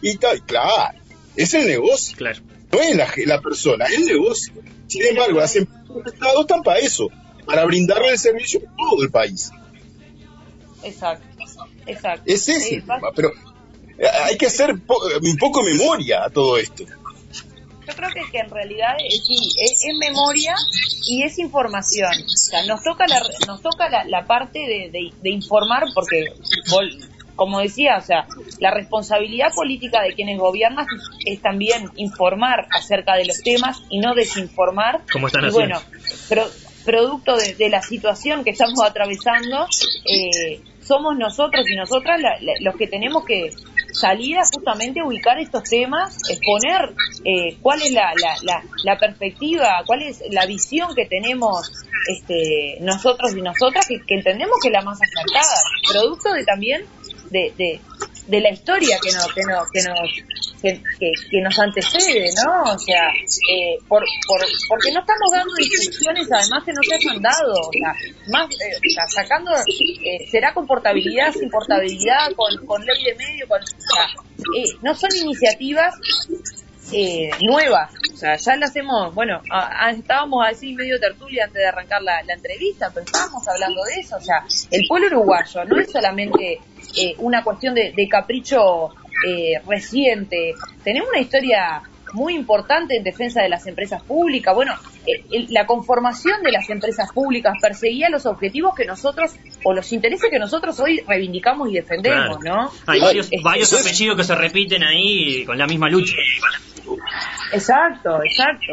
Y 0.00 0.16
tal, 0.16 0.42
claro, 0.46 0.98
es 1.36 1.54
el 1.54 1.66
negocio. 1.66 2.16
Claro. 2.16 2.38
No 2.74 2.80
es 2.80 2.96
la, 2.96 3.12
la 3.26 3.40
persona, 3.40 3.84
es 3.86 3.98
el 3.98 4.06
negocio. 4.06 4.52
Sin 4.86 5.02
embargo, 5.06 5.38
las 5.40 5.54
empresas 5.56 5.88
del 5.94 6.06
Estado 6.14 6.40
están 6.40 6.62
para 6.62 6.78
eso, 6.80 7.08
para 7.46 7.64
brindarle 7.64 8.08
el 8.10 8.18
servicio 8.18 8.60
a 8.60 8.76
todo 8.76 9.02
el 9.02 9.10
país. 9.10 9.50
Exacto. 10.82 11.26
Exacto. 11.86 12.22
Es 12.26 12.48
ese 12.48 12.60
Sí, 12.60 12.74
el 12.76 12.80
tema, 12.82 13.10
pero 13.14 13.30
eh, 13.98 14.06
hay 14.24 14.36
que 14.36 14.46
hacer 14.46 14.74
po- 14.86 15.00
un 15.22 15.36
poco 15.36 15.62
memoria 15.62 16.24
a 16.24 16.30
todo 16.30 16.56
esto. 16.58 16.84
Yo 16.84 17.92
creo 17.94 18.08
que, 18.14 18.30
que 18.30 18.38
en 18.38 18.48
realidad 18.50 18.94
es, 19.06 19.22
sí, 19.26 19.36
es, 19.62 19.72
es 19.72 19.98
memoria 19.98 20.54
y 21.06 21.22
es 21.22 21.38
información. 21.38 22.10
O 22.24 22.28
sea, 22.36 22.64
nos 22.64 22.82
toca 22.82 23.06
la, 23.06 23.20
nos 23.46 23.60
toca 23.60 23.90
la, 23.90 24.04
la 24.04 24.26
parte 24.26 24.58
de, 24.58 24.90
de- 24.90 25.12
de 25.22 25.30
informar 25.30 25.84
porque, 25.94 26.32
vol- 26.70 27.06
como 27.36 27.60
decía, 27.60 27.96
o 27.98 28.00
sea, 28.02 28.26
la 28.60 28.70
responsabilidad 28.70 29.48
política 29.54 30.02
de 30.02 30.14
quienes 30.14 30.38
gobiernan 30.38 30.86
es 31.26 31.40
también 31.42 31.90
informar 31.96 32.66
acerca 32.70 33.14
de 33.16 33.24
los 33.26 33.42
temas 33.42 33.82
y 33.90 33.98
no 33.98 34.14
desinformar. 34.14 35.02
Como 35.12 35.26
están 35.26 35.44
y 35.44 35.48
haciendo. 35.48 35.80
bueno, 35.80 35.80
pro- 36.28 36.50
producto 36.84 37.36
de, 37.36 37.54
de 37.54 37.70
la 37.70 37.80
situación 37.82 38.44
que 38.44 38.50
estamos 38.50 38.80
atravesando, 38.84 39.66
eh, 40.04 40.60
somos 40.82 41.16
nosotros 41.16 41.64
y 41.70 41.76
nosotras 41.76 42.20
la- 42.20 42.36
la- 42.40 42.52
los 42.60 42.76
que 42.76 42.86
tenemos 42.86 43.24
que, 43.24 43.50
salir 43.92 44.36
a 44.38 44.42
justamente 44.52 45.00
ubicar 45.06 45.38
estos 45.38 45.62
temas, 45.62 46.18
exponer 46.28 46.92
eh, 47.24 47.56
cuál 47.62 47.80
es 47.80 47.92
la, 47.92 48.12
la, 48.20 48.34
la, 48.42 48.62
la, 48.82 48.98
perspectiva, 48.98 49.82
cuál 49.86 50.02
es 50.02 50.20
la 50.30 50.46
visión 50.46 50.88
que 50.96 51.06
tenemos 51.06 51.70
este, 52.08 52.78
nosotros 52.80 53.36
y 53.36 53.40
nosotras, 53.40 53.86
que, 53.86 54.00
que 54.04 54.14
entendemos 54.16 54.56
que 54.60 54.68
es 54.68 54.72
la 54.72 54.82
más 54.82 54.98
acertada, 55.00 55.54
producto 55.92 56.32
de 56.32 56.44
también 56.44 56.84
de, 57.34 57.80
de, 58.28 58.40
la 58.40 58.50
historia 58.50 58.96
que 59.02 59.12
nos, 59.12 59.26
que 59.34 59.42
nos, 59.42 59.68
que 59.70 59.82
nos, 59.82 60.10
que, 60.62 61.12
que, 61.30 61.40
nos 61.42 61.58
antecede, 61.58 62.30
¿no? 62.44 62.72
O 62.72 62.78
sea, 62.78 63.08
eh, 63.50 63.76
por, 63.88 64.02
por, 64.26 64.40
porque 64.68 64.92
no 64.92 65.00
estamos 65.00 65.30
dando 65.32 65.52
instrucciones 65.58 66.28
además 66.30 66.64
que 66.64 66.72
no 66.72 66.82
se 66.82 66.94
hayan 66.94 67.20
dado, 67.20 67.52
o 67.52 67.70
sea, 67.72 67.94
más, 68.28 68.48
eh, 68.50 68.76
o 68.76 68.90
sea, 68.94 69.22
sacando, 69.22 69.50
eh, 69.54 70.26
será 70.30 70.54
con 70.54 70.66
portabilidad, 70.66 71.32
sin 71.32 71.50
portabilidad, 71.50 72.32
con, 72.36 72.64
con 72.66 72.84
ley 72.84 73.04
de 73.04 73.14
medio, 73.16 73.46
con, 73.48 73.60
o 73.60 73.66
sea, 73.66 74.06
eh, 74.56 74.76
no 74.82 74.94
son 74.94 75.10
iniciativas 75.16 75.94
eh, 76.92 77.30
nuevas. 77.40 77.92
O 78.12 78.16
sea, 78.16 78.36
ya 78.36 78.56
las 78.56 78.74
hemos, 78.76 79.14
bueno, 79.14 79.40
a, 79.50 79.86
a, 79.86 79.90
estábamos 79.90 80.46
así 80.46 80.74
medio 80.74 80.98
tertulia 81.00 81.44
antes 81.44 81.60
de 81.60 81.66
arrancar 81.66 82.02
la, 82.02 82.22
la, 82.22 82.34
entrevista, 82.34 82.90
pero 82.92 83.04
estábamos 83.04 83.46
hablando 83.48 83.82
de 83.84 84.00
eso. 84.00 84.16
O 84.16 84.20
sea, 84.20 84.44
el 84.70 84.86
pueblo 84.88 85.08
uruguayo 85.08 85.64
no 85.64 85.80
es 85.80 85.90
solamente 85.90 86.60
eh, 86.96 87.14
una 87.18 87.42
cuestión 87.42 87.74
de, 87.74 87.92
de 87.96 88.08
capricho 88.08 88.90
eh, 89.26 89.60
reciente. 89.66 90.54
Tenemos 90.82 91.08
una 91.08 91.20
historia 91.20 91.82
muy 92.14 92.34
importante 92.34 92.96
en 92.96 93.04
defensa 93.04 93.42
de 93.42 93.48
las 93.48 93.66
empresas 93.66 94.02
públicas. 94.02 94.54
Bueno, 94.54 94.72
el, 95.30 95.46
la 95.50 95.66
conformación 95.66 96.42
de 96.42 96.52
las 96.52 96.68
empresas 96.70 97.10
públicas 97.12 97.54
perseguía 97.60 98.08
los 98.08 98.24
objetivos 98.26 98.74
que 98.74 98.84
nosotros, 98.86 99.32
o 99.64 99.72
los 99.74 99.92
intereses 99.92 100.30
que 100.30 100.38
nosotros 100.38 100.78
hoy 100.80 101.00
reivindicamos 101.06 101.68
y 101.70 101.74
defendemos, 101.74 102.38
Claro. 102.38 102.62
¿no? 102.62 102.70
Hay 102.86 103.00
varios, 103.00 103.26
Este, 103.26 103.40
varios 103.42 103.72
apellidos 103.72 104.16
que 104.16 104.24
se 104.24 104.34
repiten 104.34 104.82
ahí 104.82 105.44
con 105.44 105.58
la 105.58 105.66
misma 105.66 105.88
lucha. 105.90 106.14
Exacto, 107.52 108.20
exacto. 108.22 108.72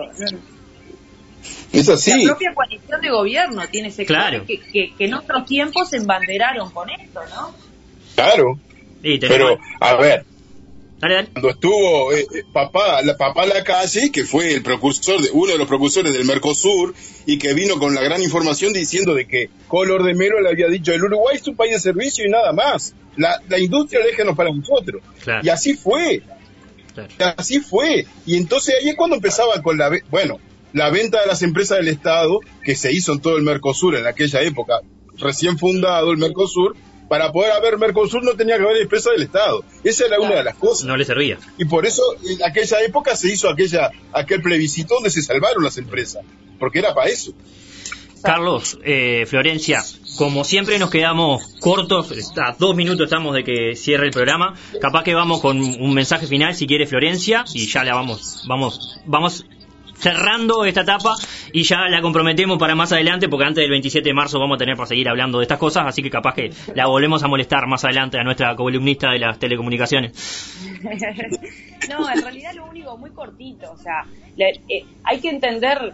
Es 1.74 1.89
así. 1.89 2.24
La 2.26 2.32
propia 2.32 2.54
coalición 2.54 3.02
de 3.02 3.10
gobierno 3.10 3.62
tiene 3.70 3.92
sectores 3.92 4.22
Claro. 4.30 4.46
que, 4.46 4.60
que, 4.60 4.94
que 4.96 5.06
en 5.06 5.14
otros 5.14 5.46
tiempos 5.46 5.89
se 5.89 5.98
embanderaron 5.98 6.70
con 6.72 6.89
esto, 6.89 7.22
¿no? 7.34 7.54
Claro. 8.16 8.60
Pero, 9.02 9.58
a 9.80 9.96
ver, 9.96 10.26
Dale, 11.02 11.16
dale. 11.16 11.28
cuando 11.34 11.49
estuvo 11.49 12.14
eh, 12.14 12.28
eh, 12.34 12.43
papá, 12.54 13.02
la, 13.02 13.18
papá 13.18 13.45
Lacalle, 13.45 14.12
que 14.12 14.24
fue 14.24 14.54
el 14.54 14.62
precursor, 14.62 15.22
de, 15.22 15.30
uno 15.34 15.52
de 15.52 15.58
los 15.58 15.68
precursores 15.68 16.14
del 16.14 16.26
Mercosur, 16.26 16.93
y 17.26 17.38
que 17.38 17.54
vino 17.54 17.80
con 17.80 17.95
la 17.95 18.02
gran 18.02 18.22
información 18.22 18.72
diciendo 18.72 19.16
de 19.16 19.28
que 19.28 19.49
Color 19.68 20.04
de 20.04 20.14
Melo 20.14 20.39
le 20.41 20.49
había 20.49 20.68
dicho, 20.68 20.93
el 20.93 21.04
Uruguay 21.04 21.38
es 21.38 21.47
un 21.47 21.56
país 21.56 21.74
de 21.74 21.80
servicio 21.80 22.26
y 22.26 22.30
nada 22.30 22.54
más. 22.54 22.93
La, 23.18 23.41
la 23.49 23.60
industria 23.60 24.06
déjenos 24.06 24.38
para 24.38 24.52
nosotros. 24.52 25.02
Claro. 25.24 25.41
Y 25.43 25.49
así 25.49 25.74
fue. 25.74 26.22
Claro. 26.93 27.10
Y 27.20 27.24
así 27.41 27.60
fue. 27.60 28.06
Y 28.26 28.38
entonces 28.38 28.76
ahí 28.80 28.89
es 28.89 28.95
cuando 28.95 29.16
empezaba 29.16 29.62
con 29.62 29.78
la, 29.78 29.91
bueno, 30.10 30.39
la 30.74 30.89
venta 30.89 31.20
de 31.22 31.28
las 31.28 31.41
empresas 31.41 31.80
del 31.80 31.88
Estado, 31.88 32.39
que 32.64 32.76
se 32.76 32.93
hizo 32.93 33.14
en 33.14 33.22
todo 33.22 33.38
el 33.38 33.43
Mercosur 33.43 33.95
en 33.95 34.08
aquella 34.08 34.41
época, 34.41 34.80
recién 35.18 35.58
fundado 35.58 36.12
el 36.12 36.18
Mercosur, 36.18 36.76
para 37.12 37.30
poder 37.30 37.51
haber 37.51 37.78
Mercosur 37.78 38.24
no 38.24 38.36
tenía 38.36 38.55
que 38.55 38.64
haber 38.64 38.78
empresas 38.84 39.12
del 39.12 39.24
Estado. 39.24 39.66
Esa 39.84 40.05
era 40.05 40.18
una 40.22 40.36
de 40.36 40.45
las 40.45 40.55
cosas. 40.55 40.86
No 40.86 40.95
le 40.95 41.03
servía. 41.03 41.38
Y 41.57 41.66
por 41.66 41.86
eso 41.86 42.01
en 42.26 42.41
aquella 42.41 42.82
época 42.84 43.18
se 43.18 43.34
hizo 43.34 43.49
aquella, 43.49 43.91
aquel 44.14 44.41
plebiscito 44.41 44.93
donde 44.93 45.09
se 45.09 45.22
salvaron 45.22 45.62
las 45.62 45.78
empresas, 45.78 46.24
porque 46.57 46.80
era 46.80 46.93
para 46.93 47.09
eso. 47.09 47.34
Carlos, 48.24 48.80
eh, 48.86 49.26
Florencia, 49.28 49.84
como 50.18 50.45
siempre 50.45 50.80
nos 50.80 50.89
quedamos 50.89 51.57
cortos, 51.59 52.32
a 52.38 52.55
dos 52.57 52.78
minutos 52.78 53.03
estamos 53.03 53.36
de 53.36 53.43
que 53.43 53.76
cierre 53.76 54.05
el 54.05 54.12
programa. 54.12 54.55
Capaz 54.80 55.03
que 55.03 55.14
vamos 55.14 55.41
con 55.41 55.59
un 55.59 55.93
mensaje 55.93 56.28
final, 56.28 56.55
si 56.55 56.66
quiere 56.66 56.88
Florencia, 56.88 57.43
y 57.53 57.68
ya 57.68 57.84
la 57.84 57.93
vamos, 57.93 58.45
vamos, 58.47 59.01
vamos 59.05 59.45
cerrando 60.02 60.66
esta 60.66 60.82
etapa 60.82 61.16
y 61.54 61.64
ya 61.64 61.88
la 61.89 62.02
comprometemos 62.02 62.58
para 62.58 62.76
más 62.76 62.91
adelante, 62.91 63.30
porque 63.30 63.45
antes 63.45 63.62
del 63.64 63.70
27 63.72 64.10
de 64.10 64.14
marzo 64.14 64.39
vamos 64.39 64.56
a 64.56 64.58
tener 64.60 64.76
para 64.76 64.88
seguir 64.88 65.08
hablando 65.08 65.38
de 65.39 65.43
estas 65.43 65.60
cosas, 65.60 65.84
así 65.88 66.02
que 66.02 66.10
capaz 66.10 66.34
que 66.34 66.49
la 66.76 66.88
volvemos 66.88 67.24
a 67.24 67.28
molestar 67.28 67.68
más 67.68 67.84
adelante 67.86 68.18
a 68.20 68.24
nuestra 68.24 68.56
columnista 68.56 69.12
de 69.12 69.20
las 69.20 69.38
telecomunicaciones. 69.39 70.12
no, 71.89 72.10
en 72.10 72.22
realidad 72.22 72.54
lo 72.56 72.66
único 72.66 72.97
muy 72.97 73.12
cortito, 73.12 73.72
o 73.72 73.78
sea, 73.78 74.04
le- 74.36 74.62
eh, 74.70 74.84
hay 75.04 75.20
que 75.20 75.30
entender, 75.30 75.93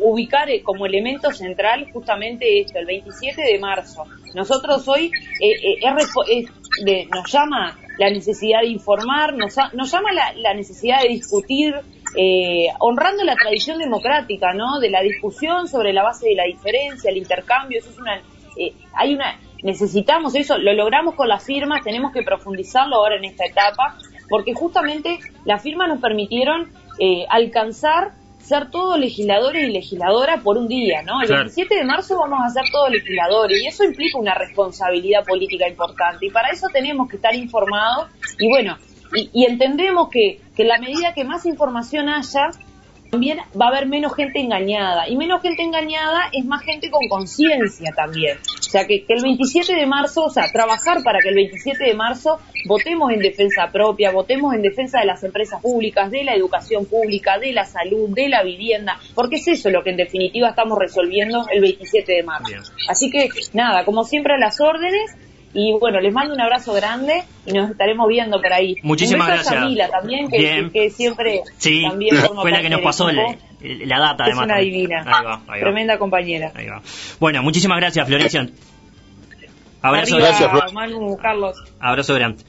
ubicar 0.00 0.48
eh, 0.50 0.62
como 0.62 0.86
elemento 0.86 1.32
central 1.32 1.88
justamente 1.92 2.60
esto, 2.60 2.78
el 2.78 2.86
27 2.86 3.42
de 3.42 3.58
marzo. 3.58 4.04
Nosotros 4.34 4.86
hoy 4.88 5.06
eh, 5.40 5.78
eh, 5.80 6.08
es 6.30 6.46
de- 6.84 7.06
nos 7.10 7.30
llama 7.32 7.76
la 7.98 8.10
necesidad 8.10 8.60
de 8.60 8.68
informar, 8.68 9.34
nos, 9.34 9.56
nos 9.74 9.90
llama 9.90 10.12
la, 10.12 10.32
la 10.34 10.54
necesidad 10.54 11.02
de 11.02 11.08
discutir, 11.08 11.74
eh, 12.16 12.68
honrando 12.78 13.24
la 13.24 13.34
tradición 13.34 13.78
democrática, 13.78 14.54
¿no? 14.54 14.78
De 14.80 14.90
la 14.90 15.02
discusión 15.02 15.68
sobre 15.68 15.92
la 15.92 16.02
base 16.02 16.28
de 16.28 16.34
la 16.34 16.44
diferencia, 16.44 17.10
el 17.10 17.18
intercambio, 17.18 17.78
eso 17.80 17.90
es 17.90 17.98
una, 17.98 18.16
eh, 18.56 18.72
hay 18.94 19.14
una, 19.14 19.38
necesitamos 19.62 20.34
eso, 20.34 20.56
lo 20.58 20.72
logramos 20.72 21.14
con 21.14 21.28
las 21.28 21.44
firmas, 21.44 21.82
tenemos 21.82 22.12
que 22.12 22.22
profundizarlo 22.22 22.96
ahora 22.96 23.16
en 23.16 23.24
esta 23.24 23.44
etapa, 23.44 23.98
porque 24.28 24.54
justamente 24.54 25.18
las 25.44 25.62
firmas 25.62 25.88
nos 25.88 26.00
permitieron 26.00 26.70
eh, 26.98 27.26
alcanzar 27.28 28.12
ser 28.48 28.70
todos 28.70 28.98
legisladores 28.98 29.68
y 29.68 29.72
legisladoras 29.72 30.40
por 30.42 30.56
un 30.56 30.66
día, 30.68 31.02
¿no? 31.02 31.20
El 31.20 31.26
Claro. 31.28 31.42
27 31.44 31.74
de 31.74 31.84
marzo 31.84 32.18
vamos 32.18 32.40
a 32.44 32.48
ser 32.48 32.64
todos 32.72 32.90
legisladores 32.90 33.60
y 33.62 33.66
eso 33.66 33.84
implica 33.84 34.18
una 34.18 34.34
responsabilidad 34.34 35.24
política 35.24 35.68
importante 35.68 36.26
y 36.26 36.30
para 36.30 36.48
eso 36.50 36.66
tenemos 36.72 37.08
que 37.08 37.16
estar 37.16 37.34
informados 37.34 38.08
y 38.38 38.48
bueno, 38.48 38.78
y, 39.14 39.30
y 39.32 39.44
entendemos 39.46 40.08
que, 40.10 40.40
que 40.56 40.62
en 40.62 40.68
la 40.68 40.78
medida 40.78 41.14
que 41.14 41.24
más 41.24 41.46
información 41.46 42.08
haya, 42.08 42.48
también 43.10 43.38
va 43.60 43.66
a 43.66 43.68
haber 43.68 43.86
menos 43.86 44.14
gente 44.14 44.40
engañada. 44.40 45.08
Y 45.08 45.16
menos 45.16 45.42
gente 45.42 45.62
engañada 45.62 46.28
es 46.32 46.44
más 46.44 46.62
gente 46.62 46.90
con 46.90 47.08
conciencia 47.08 47.92
también. 47.96 48.38
O 48.58 48.62
sea, 48.62 48.86
que, 48.86 49.04
que 49.04 49.14
el 49.14 49.22
27 49.22 49.74
de 49.74 49.86
marzo, 49.86 50.24
o 50.24 50.30
sea, 50.30 50.50
trabajar 50.52 51.02
para 51.02 51.20
que 51.20 51.30
el 51.30 51.34
27 51.36 51.84
de 51.84 51.94
marzo 51.94 52.38
votemos 52.66 53.10
en 53.12 53.20
defensa 53.20 53.68
propia, 53.72 54.10
votemos 54.10 54.54
en 54.54 54.62
defensa 54.62 55.00
de 55.00 55.06
las 55.06 55.22
empresas 55.24 55.60
públicas, 55.62 56.10
de 56.10 56.24
la 56.24 56.34
educación 56.34 56.84
pública, 56.84 57.38
de 57.38 57.52
la 57.52 57.64
salud, 57.64 58.10
de 58.10 58.28
la 58.28 58.42
vivienda, 58.42 58.98
porque 59.14 59.36
es 59.36 59.48
eso 59.48 59.70
lo 59.70 59.82
que 59.82 59.90
en 59.90 59.96
definitiva 59.96 60.50
estamos 60.50 60.78
resolviendo 60.78 61.46
el 61.50 61.60
27 61.60 62.12
de 62.12 62.22
marzo. 62.22 62.48
Bien. 62.48 62.62
Así 62.88 63.10
que, 63.10 63.28
nada, 63.54 63.84
como 63.84 64.04
siempre 64.04 64.34
a 64.34 64.38
las 64.38 64.60
órdenes. 64.60 65.16
Y 65.54 65.72
bueno, 65.80 66.00
les 66.00 66.12
mando 66.12 66.34
un 66.34 66.40
abrazo 66.40 66.72
grande 66.74 67.24
y 67.46 67.52
nos 67.52 67.70
estaremos 67.70 68.06
viendo 68.08 68.40
por 68.40 68.52
ahí. 68.52 68.76
Muchísimas 68.82 69.28
Un 69.28 69.32
beso 69.36 69.48
a 69.48 69.52
gracias. 69.52 69.62
Yamila 69.62 69.88
también, 69.88 70.28
que, 70.28 70.38
Bien. 70.38 70.70
que 70.70 70.90
siempre 70.90 71.40
Sí, 71.56 71.82
también 71.88 72.16
forma 72.16 72.42
fue 72.42 72.50
la 72.50 72.60
que 72.60 72.68
nos 72.70 72.80
pasó 72.82 73.10
la, 73.10 73.34
la 73.60 73.98
data 73.98 74.24
Es 74.24 74.28
además. 74.28 74.44
una 74.44 74.58
divina. 74.58 74.98
Ahí 75.06 75.24
va, 75.24 75.34
ahí 75.46 75.46
va. 75.48 75.58
Tremenda 75.60 75.98
compañera. 75.98 76.52
Ahí 76.54 76.66
va. 76.66 76.82
Bueno, 77.18 77.42
muchísimas 77.42 77.78
gracias, 77.78 78.06
Florencia. 78.06 78.46
Abrazo 79.80 80.14
Arriba, 80.16 80.28
Gracias, 80.28 80.50
Flor. 80.50 80.72
Manu, 80.72 81.16
Carlos. 81.16 81.56
Abrazo 81.80 82.14
grande. 82.14 82.42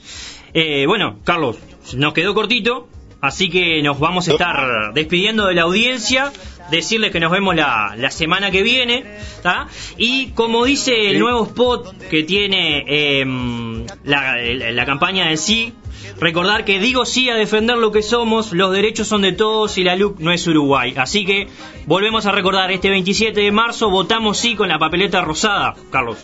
Eh, 0.54 0.86
bueno, 0.88 1.20
Carlos, 1.24 1.58
nos 1.96 2.14
quedó 2.14 2.34
cortito, 2.34 2.90
así 3.22 3.50
que 3.50 3.82
nos 3.84 4.00
vamos 4.00 4.28
a 4.28 4.32
estar 4.32 4.94
despidiendo 4.94 5.46
de 5.46 5.54
la 5.54 5.62
audiencia, 5.64 6.32
decirles 6.72 7.12
que 7.12 7.20
nos 7.20 7.32
vemos 7.32 7.56
la, 7.56 7.94
la 7.98 8.12
semana 8.12 8.52
que 8.52 8.64
viene, 8.64 9.06
¿tá? 9.44 9.68
Y 9.98 10.32
como 10.32 10.66
dice 10.66 11.10
el 11.10 11.20
nuevo 11.20 11.46
spot 11.46 11.98
que 12.10 12.24
tiene 12.24 12.84
em, 13.22 13.86
la, 14.04 14.38
la- 14.38 14.72
la 14.72 14.86
campaña 14.86 15.28
del 15.28 15.38
sí, 15.38 15.74
recordar 16.20 16.66
que 16.66 16.80
digo 16.80 17.06
sí 17.06 17.30
a 17.30 17.36
defender 17.36 17.78
lo 17.78 17.92
que 17.92 18.02
somos, 18.02 18.52
los 18.54 18.72
derechos 18.74 19.08
son 19.08 19.22
de 19.22 19.32
todos 19.34 19.78
y 19.78 19.84
la 19.84 19.96
LUC 19.96 20.20
no 20.20 20.32
es 20.32 20.46
Uruguay. 20.48 20.94
Así 20.98 21.26
que 21.26 21.48
volvemos 21.86 22.26
a 22.26 22.32
recordar, 22.32 22.72
este 22.72 22.90
27 22.90 23.40
de 23.40 23.52
marzo 23.52 23.90
votamos 23.90 24.38
sí 24.38 24.56
con 24.56 24.70
la 24.70 24.78
papeleta 24.80 25.22
rosada, 25.22 25.76
Carlos. 25.92 26.18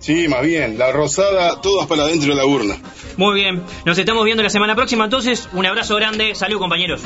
Sí, 0.00 0.28
más 0.28 0.42
bien, 0.44 0.76
la 0.76 0.92
rosada, 0.92 1.62
todas 1.62 1.86
para 1.86 2.02
adentro 2.02 2.28
de 2.28 2.34
la 2.36 2.44
urna. 2.44 2.76
Muy 3.16 3.34
bien, 3.36 3.62
nos 3.86 3.96
estamos 3.96 4.22
viendo 4.26 4.42
la 4.42 4.50
semana 4.50 4.74
próxima 4.74 5.04
entonces. 5.04 5.48
Un 5.54 5.64
abrazo 5.64 5.96
grande, 5.96 6.34
salud 6.34 6.58
compañeros. 6.58 7.00